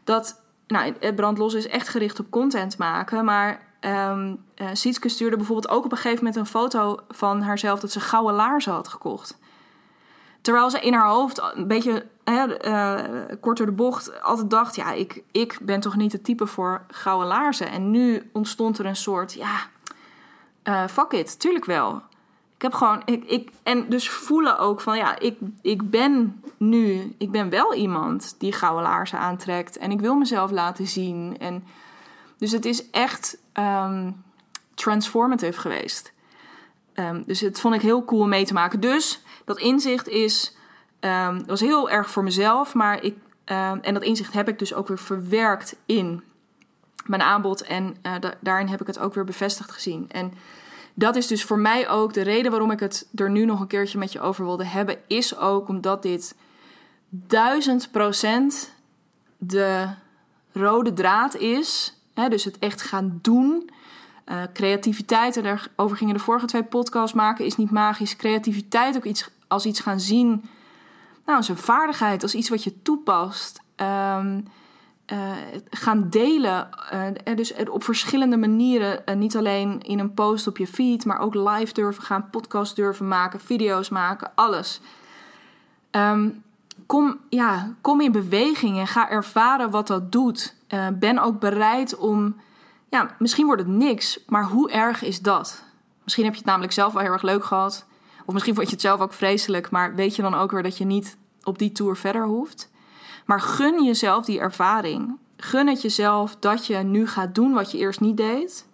[0.03, 3.25] Dat nou, het brandlos is echt gericht op content maken.
[3.25, 7.91] Maar um, Sietske stuurde bijvoorbeeld ook op een gegeven moment een foto van haarzelf dat
[7.91, 9.38] ze gouden laarzen had gekocht.
[10.41, 12.93] Terwijl ze in haar hoofd een beetje uh,
[13.39, 16.86] kort door de bocht altijd dacht: ja, ik, ik ben toch niet het type voor
[16.88, 17.69] gouden laarzen.
[17.69, 19.60] En nu ontstond er een soort: ja,
[20.63, 22.01] uh, fuck it, tuurlijk wel.
[22.55, 27.15] Ik heb gewoon, ik, ik, en dus voelen ook van ja, ik, ik ben nu,
[27.17, 31.35] ik ben wel iemand die gouden laarzen aantrekt en ik wil mezelf laten zien.
[31.39, 31.63] En
[32.37, 34.23] dus het is echt um,
[34.73, 36.13] transformative geweest.
[36.93, 38.79] Um, dus het vond ik heel cool om mee te maken.
[38.79, 40.55] Dus dat inzicht is,
[40.99, 44.87] um, was heel erg voor mezelf, maar ik, en dat inzicht heb ik dus ook
[44.87, 46.23] weer verwerkt in
[47.05, 50.09] mijn aanbod en da daarin heb ik het ook weer bevestigd gezien.
[50.11, 50.33] En
[50.97, 53.67] dat is dus voor mij ook de reden waarom ik het er nu nog een
[53.67, 54.97] keertje met je over wilde hebben.
[55.08, 56.36] Is ook omdat dit
[57.10, 58.71] duizend procent
[59.38, 59.88] de
[60.51, 61.99] rode draad is.
[62.13, 63.69] Hè, dus het echt gaan doen.
[64.25, 68.15] Uh, creativiteit, en daarover gingen de vorige twee podcasts maken, is niet magisch.
[68.15, 70.29] Creativiteit ook iets, als iets gaan zien.
[71.25, 73.62] Nou, als een vaardigheid, als iets wat je toepast.
[73.75, 74.47] Um,
[75.13, 75.31] uh,
[75.69, 76.69] gaan delen.
[76.93, 79.01] Uh, dus op verschillende manieren.
[79.05, 82.75] Uh, niet alleen in een post op je feed, maar ook live durven gaan, podcast
[82.75, 84.81] durven maken, video's maken, alles.
[85.91, 86.43] Um,
[86.85, 90.55] kom, ja, kom in beweging en ga ervaren wat dat doet.
[90.93, 92.35] ben ook bereid om.
[92.89, 95.63] Ja, misschien wordt het niks, maar hoe erg is dat?
[96.03, 97.85] Misschien heb je het namelijk zelf wel heel erg leuk gehad.
[98.25, 100.77] Of misschien vond je het zelf ook vreselijk, maar weet je dan ook weer dat
[100.77, 102.69] je niet op die tour verder hoeft.
[103.25, 105.17] Maar gun jezelf die ervaring.
[105.38, 108.67] Gun het jezelf dat je nu gaat doen wat je eerst niet deed.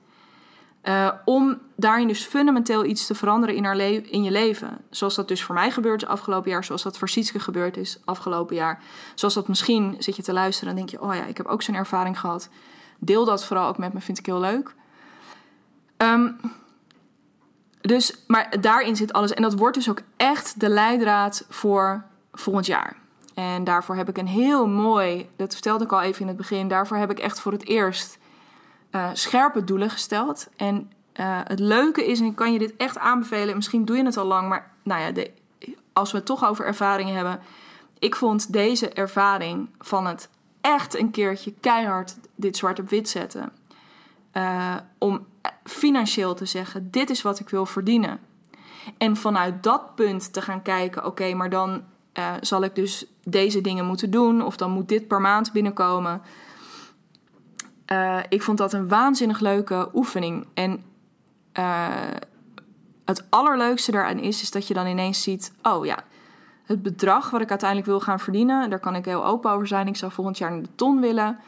[0.84, 4.78] Uh, om daarin dus fundamenteel iets te veranderen in, haar in je leven.
[4.90, 6.64] Zoals dat dus voor mij gebeurt afgelopen jaar.
[6.64, 8.84] Zoals dat voor Sietske gebeurd is afgelopen jaar.
[9.16, 11.02] Zoals dat misschien zit je te luisteren en denk je...
[11.02, 12.50] oh ja, ik heb ook zo'n ervaring gehad.
[13.00, 14.76] Deel dat vooral ook met me, vind ik heel leuk.
[15.98, 16.40] Um,
[17.82, 19.32] dus, maar daarin zit alles.
[19.32, 23.01] En dat wordt dus ook echt de leidraad voor volgend jaar.
[23.34, 26.68] En daarvoor heb ik een heel mooi, dat vertelde ik al even in het begin,
[26.68, 28.18] daarvoor heb ik echt voor het eerst
[28.92, 30.48] uh, scherpe doelen gesteld.
[30.56, 30.92] En
[31.44, 34.26] het leuke is, en ik kan je dit echt aanbevelen, misschien doe je het al
[34.26, 35.24] lang, maar nou ja,
[35.94, 37.40] als we het toch over ervaringen hebben.
[38.00, 40.30] Ik vond deze ervaring van het
[40.62, 43.52] echt een keertje keihard dit zwart op wit zetten.
[44.34, 45.26] Uh, om
[45.64, 48.20] financieel te zeggen: dit is wat ik wil verdienen.
[48.98, 53.62] En vanuit dat punt te gaan kijken: oké, maar dan uh, zal ik dus deze
[53.62, 56.22] dingen moeten doen, of dan moet dit per maand binnenkomen.
[57.92, 60.48] Uh, ik vond dat een waanzinnig leuke oefening.
[60.54, 60.84] En
[63.06, 66.04] het allerleukste daaraan is, is dat je dan ineens ziet: oh ja,
[66.66, 69.88] het bedrag wat ik uiteindelijk wil gaan verdienen, daar kan ik heel open over zijn.
[69.88, 71.40] Ik zou volgend jaar een ton willen.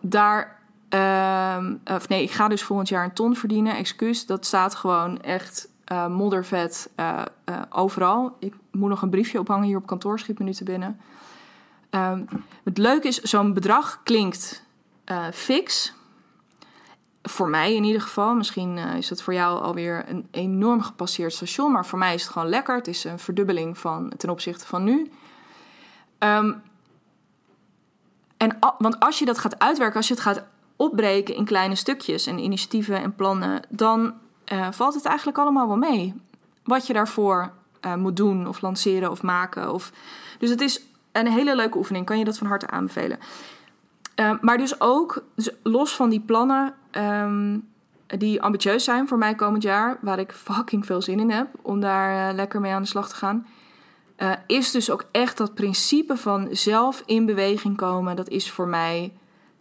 [0.00, 0.56] Daar
[0.94, 3.76] Uh, of nee, ik ga dus volgend jaar een ton verdienen.
[3.76, 7.22] Excuus, dat staat gewoon echt uh, moddervet uh,
[7.70, 8.36] overal.
[8.38, 11.00] Ik moet nog een briefje ophangen hier op kantoor, schiet me nu te binnen.
[11.90, 12.28] Um,
[12.64, 14.66] het leuke is, zo'n bedrag klinkt
[15.32, 15.94] fix.
[17.22, 18.34] Voor mij in ieder geval.
[18.34, 21.72] Misschien is het voor jou alweer een enorm gepasseerd station.
[21.72, 22.76] Maar voor mij is het gewoon lekker.
[22.76, 25.10] Het is een verdubbeling van, ten opzichte van nu.
[26.18, 26.62] Um,
[28.36, 30.42] en, want als je dat gaat uitwerken, als je het gaat
[30.76, 34.14] opbreken in kleine stukjes en initiatieven en plannen, dan
[34.52, 36.14] uh, valt het eigenlijk allemaal wel mee.
[36.64, 37.52] Wat je daarvoor
[37.84, 39.72] uh, moet doen of lanceren of maken.
[39.72, 39.92] Of...
[40.38, 40.82] Dus het is
[41.12, 43.18] een hele leuke oefening, kan je dat van harte aanbevelen.
[44.20, 47.68] Uh, maar dus ook, dus los van die plannen um,
[48.06, 51.80] die ambitieus zijn voor mij komend jaar, waar ik fucking veel zin in heb om
[51.80, 53.46] daar lekker mee aan de slag te gaan.
[54.46, 58.16] is dus ook echt dat principe van zelf in beweging komen.
[58.16, 59.12] Dat is voor mij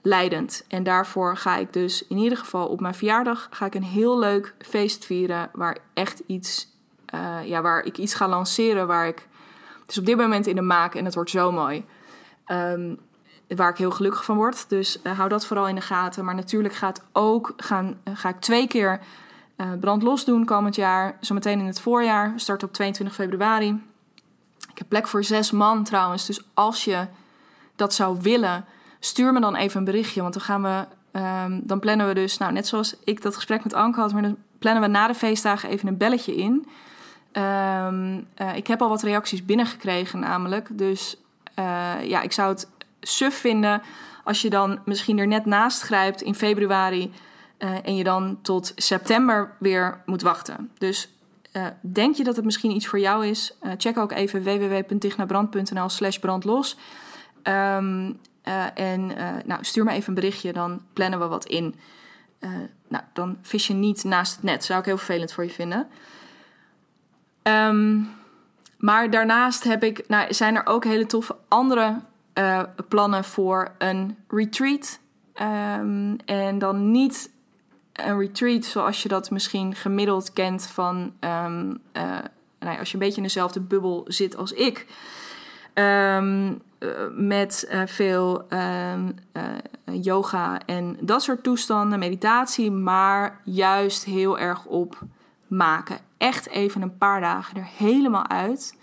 [0.08, 0.66] leidend.
[0.68, 4.20] En daarvoor ga ik dus in ieder geval op mijn verjaardag ga ik een heel
[4.20, 6.68] leuk feest vieren waar echt iets,
[7.16, 9.28] uh, ja, waar ik iets ga lanceren waar ik,
[9.88, 11.86] is op dit moment in de maak en het wordt zo mooi.
[12.48, 13.00] Um,
[13.56, 14.70] waar ik heel gelukkig van word.
[14.70, 16.26] Dus uh, hou dat vooral in de gaten.
[16.26, 19.00] Maar natuurlijk gaat ook gaan, uh, ga ik twee keer
[19.58, 21.18] uh, brandlos doen komend jaar.
[21.20, 22.34] Zometeen in het voorjaar.
[22.36, 23.84] Start op 22 februari.
[24.70, 26.26] Ik heb plek voor zes man trouwens.
[26.26, 27.08] Dus als je
[27.76, 28.66] dat zou willen,
[29.00, 30.22] stuur me dan even een berichtje.
[30.22, 30.86] Want dan gaan we.
[31.12, 34.22] Um, dan plannen we dus, nou, net zoals ik dat gesprek met Anke had, maar
[34.22, 36.68] dan plannen we na de feestdagen even een belletje in.
[37.34, 40.78] Um, uh, ik heb al wat reacties binnengekregen, namelijk.
[40.78, 41.18] Dus
[41.60, 42.70] uh, ja, ik zou het
[43.02, 43.82] suf vinden
[44.24, 47.14] als je dan misschien er net naast grijpt in februari.
[47.60, 50.72] Uh, en je dan tot september weer moet wachten.
[50.78, 51.12] Dus
[51.82, 53.58] denk je dat het misschien iets voor jou is?
[53.78, 56.78] check ook even www.dignabrand.nl slash brandlos.
[57.44, 61.76] Um, uh, en uh, nou, stuur me even een berichtje, dan plannen we wat in.
[62.40, 62.50] Uh,
[62.88, 64.64] nou, dan vis je niet naast het net.
[64.64, 65.88] Zou ik heel vervelend voor je vinden.
[67.44, 68.10] Um,
[68.78, 72.00] maar daarnaast heb ik, nou, zijn er ook hele toffe andere
[72.88, 75.00] plannen voor een retreat.
[75.42, 77.32] Um, en dan niet
[77.94, 81.14] een retreat zoals je dat misschien gemiddeld kent van...
[81.20, 81.82] Um,
[82.60, 84.86] nou, als je een beetje in dezelfde bubbel zit als ik...
[86.80, 89.04] uh, met uh, veel uh,
[90.02, 95.02] yoga en dat soort toestanden, meditatie, maar juist heel erg op
[95.48, 95.98] maken.
[96.18, 98.78] Echt even een paar dagen er helemaal uit.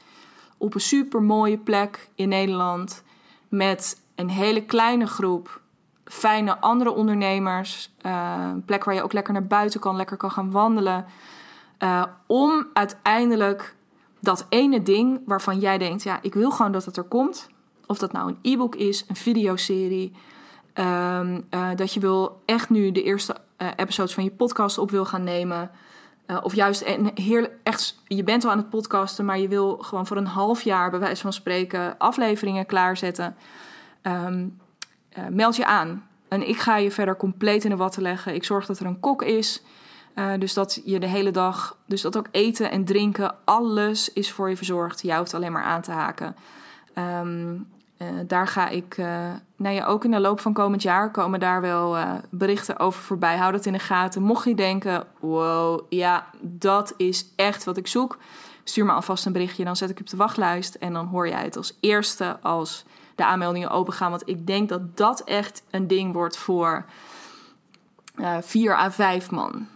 [0.59, 3.03] Op een super mooie plek in Nederland.
[3.49, 5.61] Met een hele kleine groep
[6.05, 7.95] fijne andere ondernemers.
[8.03, 11.07] een plek waar je ook lekker naar buiten kan, lekker kan gaan wandelen.
[12.27, 13.77] om uiteindelijk
[14.21, 17.49] dat ene ding waarvan jij denkt: ja, ik wil gewoon dat het er komt.
[17.87, 20.13] Of dat nou een e-book is, een videoserie.
[20.75, 25.05] Um, dat je wil echt nu de eerste uh, episodes van je podcast op wil
[25.05, 25.71] gaan nemen.
[26.27, 26.83] Uh, of juist
[27.63, 30.91] echt, je bent al aan het podcasten, maar je wil gewoon voor een half jaar,
[30.91, 33.37] bij wijze van spreken, afleveringen klaarzetten.
[34.03, 34.61] Um,
[35.29, 36.09] meld je aan.
[36.29, 38.35] En ik ga je verder compleet in de watten leggen.
[38.35, 39.63] Ik zorg dat er een kok is.
[40.39, 44.49] Dus dat je de hele dag, dus dat ook eten en drinken, alles is voor
[44.49, 45.03] je verzorgd.
[45.03, 46.37] Je hoeft alleen maar aan te haken.
[46.99, 49.07] Um, uh, daar ga ik, uh,
[49.57, 51.97] nou ja, ook in de loop van komend jaar komen daar wel
[52.31, 53.37] berichten over voorbij.
[53.37, 54.23] Hou dat in de gaten.
[54.23, 58.19] Mocht je denken, wow, ja, dat is echt wat ik zoek.
[58.65, 60.75] Stuur me alvast een berichtje, dan zet ik je op de wachtlijst.
[60.75, 62.85] En dan hoor jij het als eerste als
[63.15, 64.11] de aanmeldingen open gaan.
[64.11, 66.85] Want ik denk dat dat echt een ding wordt voor
[68.41, 69.67] vier à vijf man.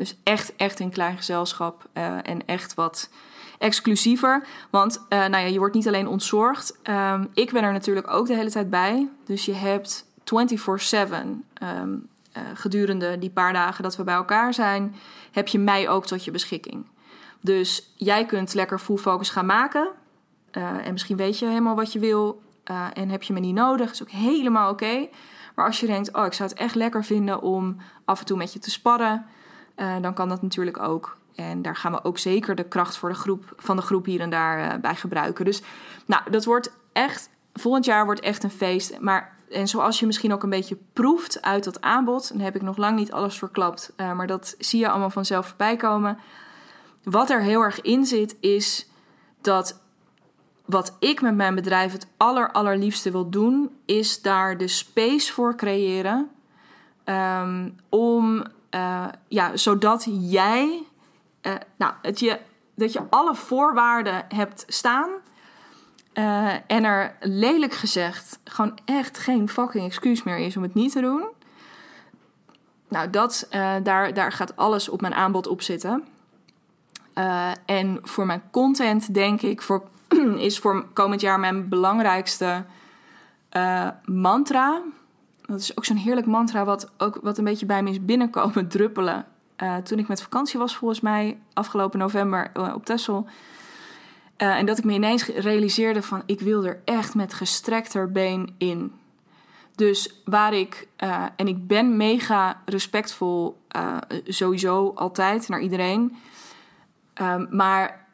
[0.00, 3.10] Dus echt, echt een klein gezelschap uh, en echt wat
[3.58, 4.46] exclusiever.
[4.70, 6.78] Want uh, nou ja, je wordt niet alleen ontzorgd.
[6.84, 9.08] Um, ik ben er natuurlijk ook de hele tijd bij.
[9.24, 10.24] Dus je hebt 24-7
[11.62, 14.94] um, uh, gedurende die paar dagen dat we bij elkaar zijn,
[15.32, 16.86] heb je mij ook tot je beschikking.
[17.40, 19.88] Dus jij kunt lekker full focus gaan maken.
[20.50, 22.42] En misschien weet je helemaal wat je wil
[22.94, 23.90] en heb je me niet nodig.
[23.90, 25.08] is ook helemaal oké.
[25.54, 28.36] Maar als je denkt, oh, ik zou het echt lekker vinden om af en toe
[28.36, 29.26] met je te sparren
[30.00, 31.16] dan kan dat natuurlijk ook.
[31.34, 34.20] En daar gaan we ook zeker de kracht voor de groep, van de groep hier
[34.20, 35.44] en daar bij gebruiken.
[35.44, 35.62] Dus
[36.06, 39.00] nou, dat wordt echt, volgend jaar wordt echt een feest.
[39.00, 42.62] Maar en zoals je misschien ook een beetje proeft uit dat aanbod, dan heb ik
[42.62, 46.18] nog lang niet alles verklapt, maar dat zie je allemaal vanzelf voorbij komen.
[47.02, 48.88] Wat er heel erg in zit, is
[49.40, 49.80] dat
[50.64, 55.56] wat ik met mijn bedrijf het aller, allerliefste wil doen, is daar de space voor
[55.56, 56.30] creëren.
[57.04, 60.82] Ehm, om, uh, ja, zodat jij,
[61.42, 62.38] uh, nou, het je,
[62.74, 65.10] dat je alle voorwaarden hebt staan.
[66.14, 70.92] Uh, en er lelijk gezegd gewoon echt geen fucking excuus meer is om het niet
[70.92, 71.28] te doen.
[72.88, 73.48] Nou, dat,
[73.82, 76.04] daar, daar gaat alles op mijn aanbod op zitten.
[77.66, 79.82] en voor mijn content denk ik, voor
[80.36, 82.64] is voor komend jaar mijn belangrijkste
[84.04, 84.82] mantra.
[85.50, 88.68] Dat is ook zo'n heerlijk mantra wat, ook, wat een beetje bij me is binnenkomen
[88.76, 89.26] druppelen.
[89.62, 93.26] Uh, toen ik met vakantie was, volgens mij afgelopen november uh, op Texel.
[94.36, 98.92] en dat ik me ineens realiseerde van ik wil er echt met gestrekter been in.
[99.74, 100.88] Dus waar ik,
[101.36, 103.60] en ik ben mega respectvol
[104.24, 106.16] sowieso altijd naar iedereen.
[107.22, 108.06] Um, maar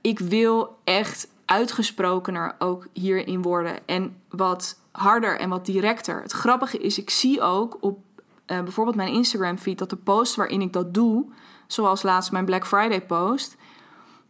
[0.00, 3.86] ik wil echt uitgesprokener ook hierin worden.
[3.86, 6.22] En wat harder en wat directer.
[6.22, 7.98] Het grappige is, ik zie ook op
[8.46, 11.26] uh, bijvoorbeeld mijn Instagram feed dat de post waarin ik dat doe,
[11.66, 13.56] zoals laatst mijn Black Friday post,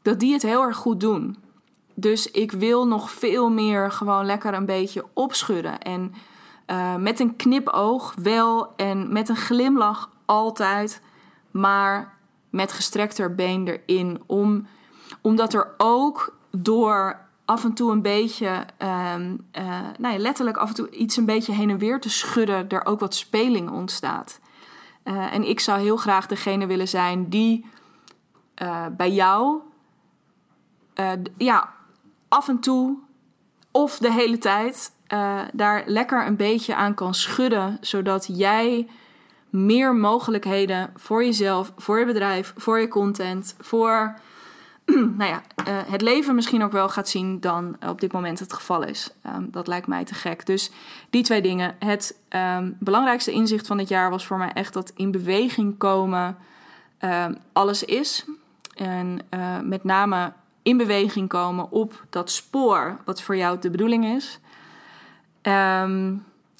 [0.02, 1.36] dat die het heel erg goed doen.
[1.94, 5.80] Dus ik wil nog veel meer gewoon lekker een beetje opschudden.
[5.80, 6.14] En
[6.66, 11.00] uh, met een knipoog wel en met een glimlach altijd,
[11.50, 12.16] maar
[12.50, 14.66] met gestrekter been erin om
[15.20, 20.68] omdat er ook door af en toe een beetje, um, uh, nou ja, letterlijk af
[20.68, 24.40] en toe iets een beetje heen en weer te schudden, er ook wat speling ontstaat.
[25.04, 27.66] Uh, en ik zou heel graag degene willen zijn die
[28.62, 29.60] uh, bij jou,
[31.36, 31.72] ja,
[32.28, 32.98] af en toe
[33.70, 34.92] of de hele tijd
[35.52, 38.88] daar lekker een beetje aan kan schudden, zodat jij
[39.50, 44.18] meer mogelijkheden voor jezelf, voor je bedrijf, voor je content, voor
[45.18, 48.52] nou ja, uh, het leven misschien ook wel gaat zien dan op dit moment het
[48.52, 49.10] geval is.
[49.26, 50.46] Um, dat lijkt mij te gek.
[50.46, 50.70] Dus
[51.10, 51.76] die twee dingen.
[51.78, 56.36] Het um, belangrijkste inzicht van dit jaar was voor mij echt dat in beweging komen
[57.00, 58.24] um, alles is.
[58.74, 60.32] En uh, met name
[60.62, 64.38] in beweging komen op dat spoor wat voor jou de bedoeling is.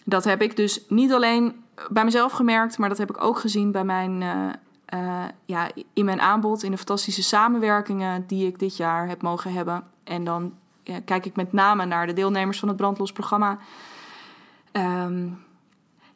[0.05, 3.73] dat heb ik dus niet alleen bij mezelf gemerkt, maar dat heb ik ook gezien
[3.73, 4.49] bij mijn uh,
[4.95, 9.53] uh, ja, in mijn aanbod, in de fantastische samenwerkingen die ik dit jaar heb mogen
[9.53, 9.85] hebben.
[10.05, 10.55] En dan
[11.05, 13.59] kijk ik met name naar de deelnemers van het Brandlos programma.
[14.73, 15.45] Um,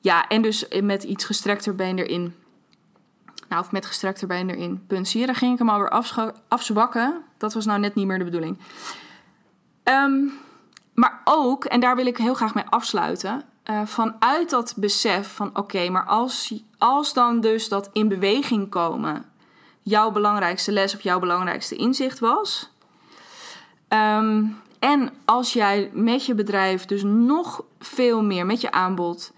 [0.01, 2.35] ja, en dus met iets gestrekter been erin.
[3.49, 4.85] Nou, of met gestrekter been erin.
[4.87, 5.09] Punt.
[5.09, 6.03] Zie je, daar ging ik hem alweer
[6.49, 7.23] afzwakken.
[7.39, 8.59] Dat was nou net niet meer de bedoeling.
[9.85, 10.33] Um,
[10.95, 13.45] maar ook, en daar wil ik heel graag mee afsluiten.
[13.71, 19.25] Uh, vanuit dat besef van oké, maar als, als dan dus dat in beweging komen
[19.83, 22.71] jouw belangrijkste les of jouw belangrijkste inzicht was.
[23.89, 29.33] Um, en als jij met je bedrijf dus nog veel meer met je aanbod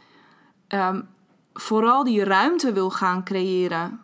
[0.69, 1.09] um,
[1.55, 4.01] vooral die ruimte wil gaan creëren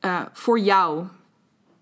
[0.00, 1.04] uh, voor jou,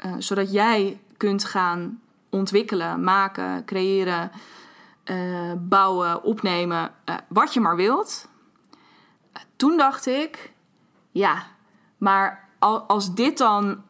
[0.07, 2.01] uh, zodat jij kunt gaan
[2.31, 4.31] ontwikkelen, maken, creëren
[5.11, 8.29] uh, bouwen, opnemen, uh, wat je maar wilt.
[9.57, 10.53] toen dacht ik,
[11.11, 11.43] ja,
[11.99, 12.49] maar
[12.87, 13.83] als dit dan,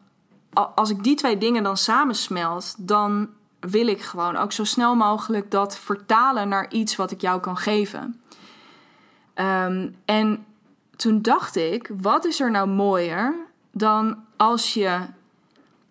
[0.53, 5.51] als ik die twee dingen dan samensmelt, dan wil ik gewoon ook zo snel mogelijk
[5.51, 8.21] dat vertalen naar iets wat ik jou kan geven.
[9.35, 10.45] Um, en
[10.95, 13.35] toen dacht ik, wat is er nou mooier
[13.71, 14.99] dan als je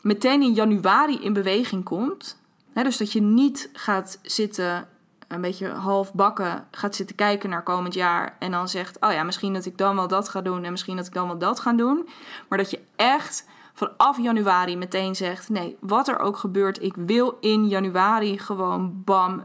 [0.01, 2.39] meteen in januari in beweging komt.
[2.73, 4.89] Dus dat je niet gaat zitten
[5.29, 8.37] een beetje half bakken gaat zitten kijken naar komend jaar.
[8.39, 10.65] En dan zegt: Oh ja, misschien dat ik dan wel dat ga doen.
[10.65, 12.09] En misschien dat ik dan wel dat ga doen.
[12.49, 17.37] Maar dat je echt vanaf januari meteen zegt: Nee, wat er ook gebeurt, ik wil
[17.41, 19.45] in januari gewoon bam.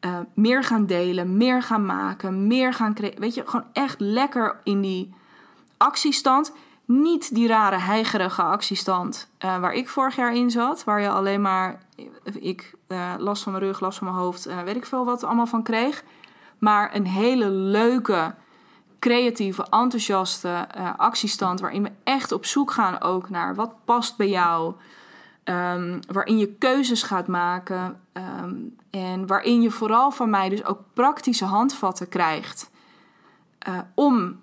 [0.00, 3.20] Uh, meer gaan delen, meer gaan maken, meer gaan creëren.
[3.20, 5.14] Weet je, gewoon echt lekker in die
[5.76, 6.52] actiestand.
[6.84, 10.84] Niet die rare heigerige actiestand uh, waar ik vorig jaar in zat.
[10.84, 11.82] Waar je alleen maar,
[12.32, 15.24] ik uh, last van mijn rug, last van mijn hoofd, uh, weet ik veel wat
[15.24, 16.04] allemaal van kreeg.
[16.58, 18.34] Maar een hele leuke,
[18.98, 20.66] creatieve, enthousiaste
[20.96, 21.60] actiestand.
[21.60, 24.74] Waarin we echt op zoek gaan ook naar wat past bij jou.
[25.44, 28.00] Um, waarin je keuzes gaat maken.
[28.12, 32.70] Um, en waarin je vooral van mij dus ook praktische handvatten krijgt.
[33.94, 34.40] om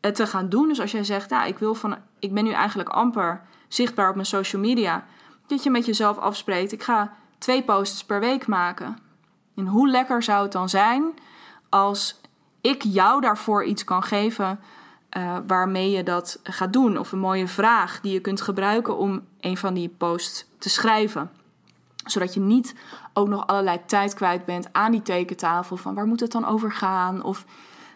[0.00, 0.68] het te gaan doen.
[0.68, 4.14] Dus als jij zegt, nou, ik, wil van, ik ben nu eigenlijk amper zichtbaar op
[4.14, 5.04] mijn social media.
[5.46, 7.12] Dat je met jezelf afspreekt, ik ga
[7.42, 8.98] twee posts per week maken.
[9.56, 11.14] En hoe lekker zou het dan zijn
[11.68, 12.20] als
[12.60, 14.60] ik jou daarvoor iets kan geven
[15.16, 16.98] uh, waarmee je dat gaat doen.
[16.98, 21.30] Of een mooie vraag die je kunt gebruiken om een van die posts te schrijven.
[22.04, 22.74] Zodat je niet
[23.12, 26.72] ook nog allerlei tijd kwijt bent aan die tekentafel van waar moet het dan over
[26.72, 27.22] gaan?
[27.22, 27.44] Of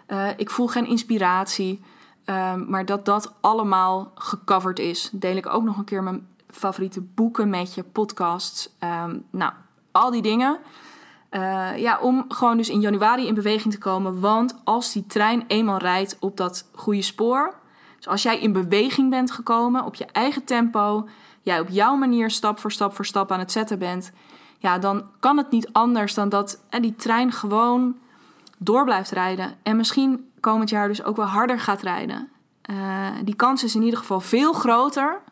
[0.09, 1.83] uh, ik voel geen inspiratie.
[2.25, 5.11] Uh, maar dat dat allemaal gecoverd is.
[5.13, 6.29] Deel ik ook nog een keer mijn
[6.59, 8.77] favoriete boeken met je, podcasts.
[8.81, 9.53] Um, nou,
[9.93, 10.59] al die dingen.
[11.31, 14.21] Uh, ja, om gewoon dus in januari in beweging te komen.
[14.21, 17.55] Want als die trein eenmaal rijdt op dat goede spoor.
[17.97, 21.09] Dus als jij in beweging bent gekomen op je eigen tempo.
[21.43, 24.13] Jij op jouw manier stap voor stap voor stap aan het zetten bent.
[24.59, 27.97] Ja, dan kan het niet anders dan dat eh, die trein gewoon
[28.59, 29.57] door blijft rijden.
[29.63, 32.29] En misschien komend jaar dus ook wel harder gaat rijden.
[32.71, 35.23] Uh, die kans is in ieder geval veel groter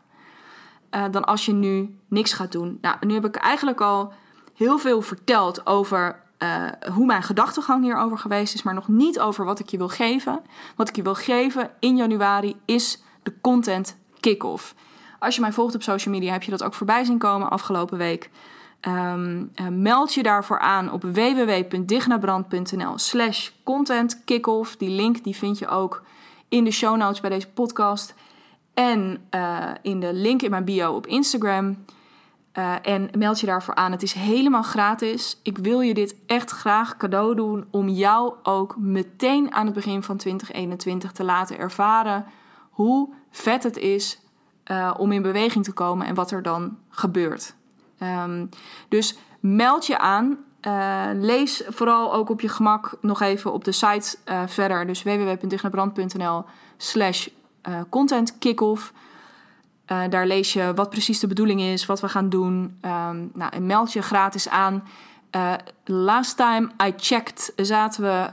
[0.94, 2.78] uh, dan als je nu niks gaat doen.
[2.80, 4.12] Nou, nu heb ik eigenlijk al
[4.54, 9.44] heel veel verteld over uh, hoe mijn gedachtegang hierover geweest is, maar nog niet over
[9.44, 10.40] wat ik je wil geven.
[10.76, 14.74] Wat ik je wil geven in januari is de content kick-off.
[15.18, 17.98] Als je mij volgt op social media, heb je dat ook voorbij zien komen afgelopen
[17.98, 18.30] week.
[18.88, 24.76] Um, uh, meld je daarvoor aan op www.dignabrand.nl slash content kickoff.
[24.76, 26.02] Die link die vind je ook
[26.48, 28.14] in de show notes bij deze podcast.
[28.74, 31.84] En uh, in de link in mijn bio op Instagram.
[32.58, 33.92] Uh, en meld je daarvoor aan.
[33.92, 35.40] Het is helemaal gratis.
[35.42, 40.02] Ik wil je dit echt graag cadeau doen om jou ook meteen aan het begin
[40.02, 42.26] van 2021 te laten ervaren
[42.70, 44.20] hoe vet het is
[44.66, 47.54] uh, om in beweging te komen en wat er dan gebeurt.
[48.02, 48.48] Um,
[48.88, 50.38] dus meld je aan.
[51.14, 54.16] Lees vooral ook op je gemak nog even op de site
[54.46, 54.86] verder.
[54.86, 56.44] Dus www.dignabrand.nl
[56.76, 57.28] slash
[57.88, 58.92] content kickoff.
[59.92, 62.78] Uh, daar lees je wat precies de bedoeling is, wat we gaan doen.
[62.82, 64.84] Um, nou, meld je gratis aan.
[65.36, 65.52] Uh,
[65.84, 68.30] last time I checked zaten we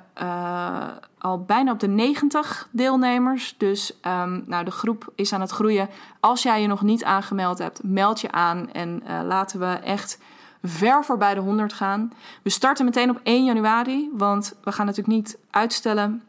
[1.18, 3.56] al bijna op de 90 deelnemers.
[3.58, 5.90] Dus um, nou, de groep is aan het groeien.
[6.20, 8.72] Als jij je nog niet aangemeld hebt, meld je aan.
[8.72, 10.20] En laten we echt
[10.64, 12.14] ver voorbij de 100 gaan.
[12.42, 16.24] We starten meteen op 1 januari, want we gaan natuurlijk niet uitstellen.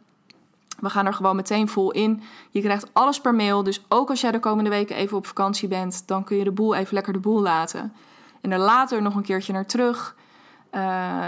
[0.83, 2.23] We gaan er gewoon meteen vol in.
[2.51, 3.63] Je krijgt alles per mail.
[3.63, 6.53] Dus ook als jij de komende weken even op vakantie bent, dan kun je de
[6.53, 7.93] boel even lekker de boel laten.
[8.41, 10.17] En er later nog een keertje naar terug.
[10.75, 10.81] Uh,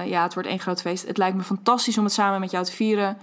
[0.07, 1.07] ja, het wordt één groot feest.
[1.07, 3.18] Het lijkt me fantastisch om het samen met jou te vieren.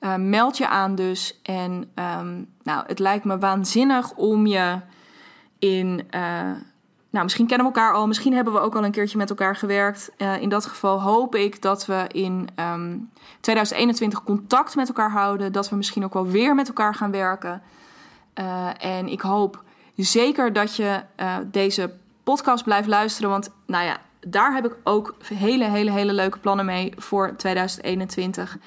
[0.00, 1.40] Uh, meld je aan dus.
[1.42, 4.80] En um, nou, het lijkt me waanzinnig om je
[5.58, 6.08] in.
[6.10, 6.50] Uh,
[7.16, 9.56] nou, misschien kennen we elkaar al, misschien hebben we ook al een keertje met elkaar
[9.56, 10.10] gewerkt.
[10.18, 13.10] Uh, in dat geval hoop ik dat we in um,
[13.40, 15.52] 2021 contact met elkaar houden.
[15.52, 17.62] Dat we misschien ook wel weer met elkaar gaan werken.
[18.34, 19.62] Uh, en ik hoop
[19.94, 21.92] zeker dat je uh, deze
[22.22, 23.30] podcast blijft luisteren.
[23.30, 28.58] Want nou ja, daar heb ik ook hele, hele, hele leuke plannen mee voor 2021.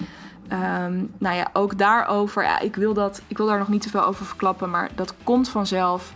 [0.51, 2.61] Um, nou ja, ook daarover.
[2.61, 5.49] Ik, wil dat, ik wil daar nog niet te veel over verklappen, maar dat komt
[5.49, 6.13] vanzelf.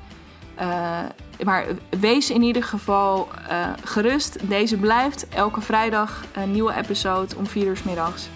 [1.44, 1.66] Maar
[2.00, 4.50] wees in ieder geval uh, gerust.
[4.50, 8.30] Deze blijft elke vrijdag een nieuwe episode om 4 uur s middags.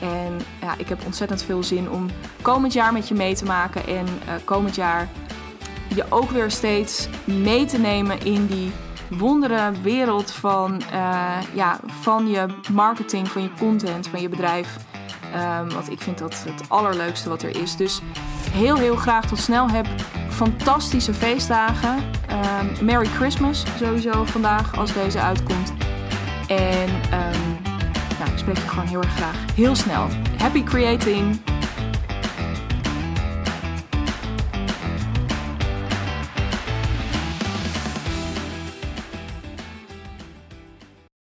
[0.00, 2.06] En ja, ik heb ontzettend veel zin om
[2.42, 3.86] komend jaar met je mee te maken.
[3.86, 5.08] En uh, komend jaar
[5.94, 8.72] je ook weer steeds mee te nemen in die
[9.08, 14.76] wondere wereld van, uh, ja, van je marketing, van je content, van je bedrijf.
[15.34, 17.76] Um, want ik vind dat het allerleukste wat er is.
[17.76, 18.00] Dus
[18.50, 19.86] heel, heel graag tot snel heb.
[20.28, 21.96] Fantastische feestdagen.
[21.96, 25.72] Um, Merry Christmas sowieso vandaag als deze uitkomt.
[26.46, 27.56] En um,
[28.32, 30.06] ik spreek je gewoon heel erg graag heel snel.
[30.38, 31.40] Happy creating!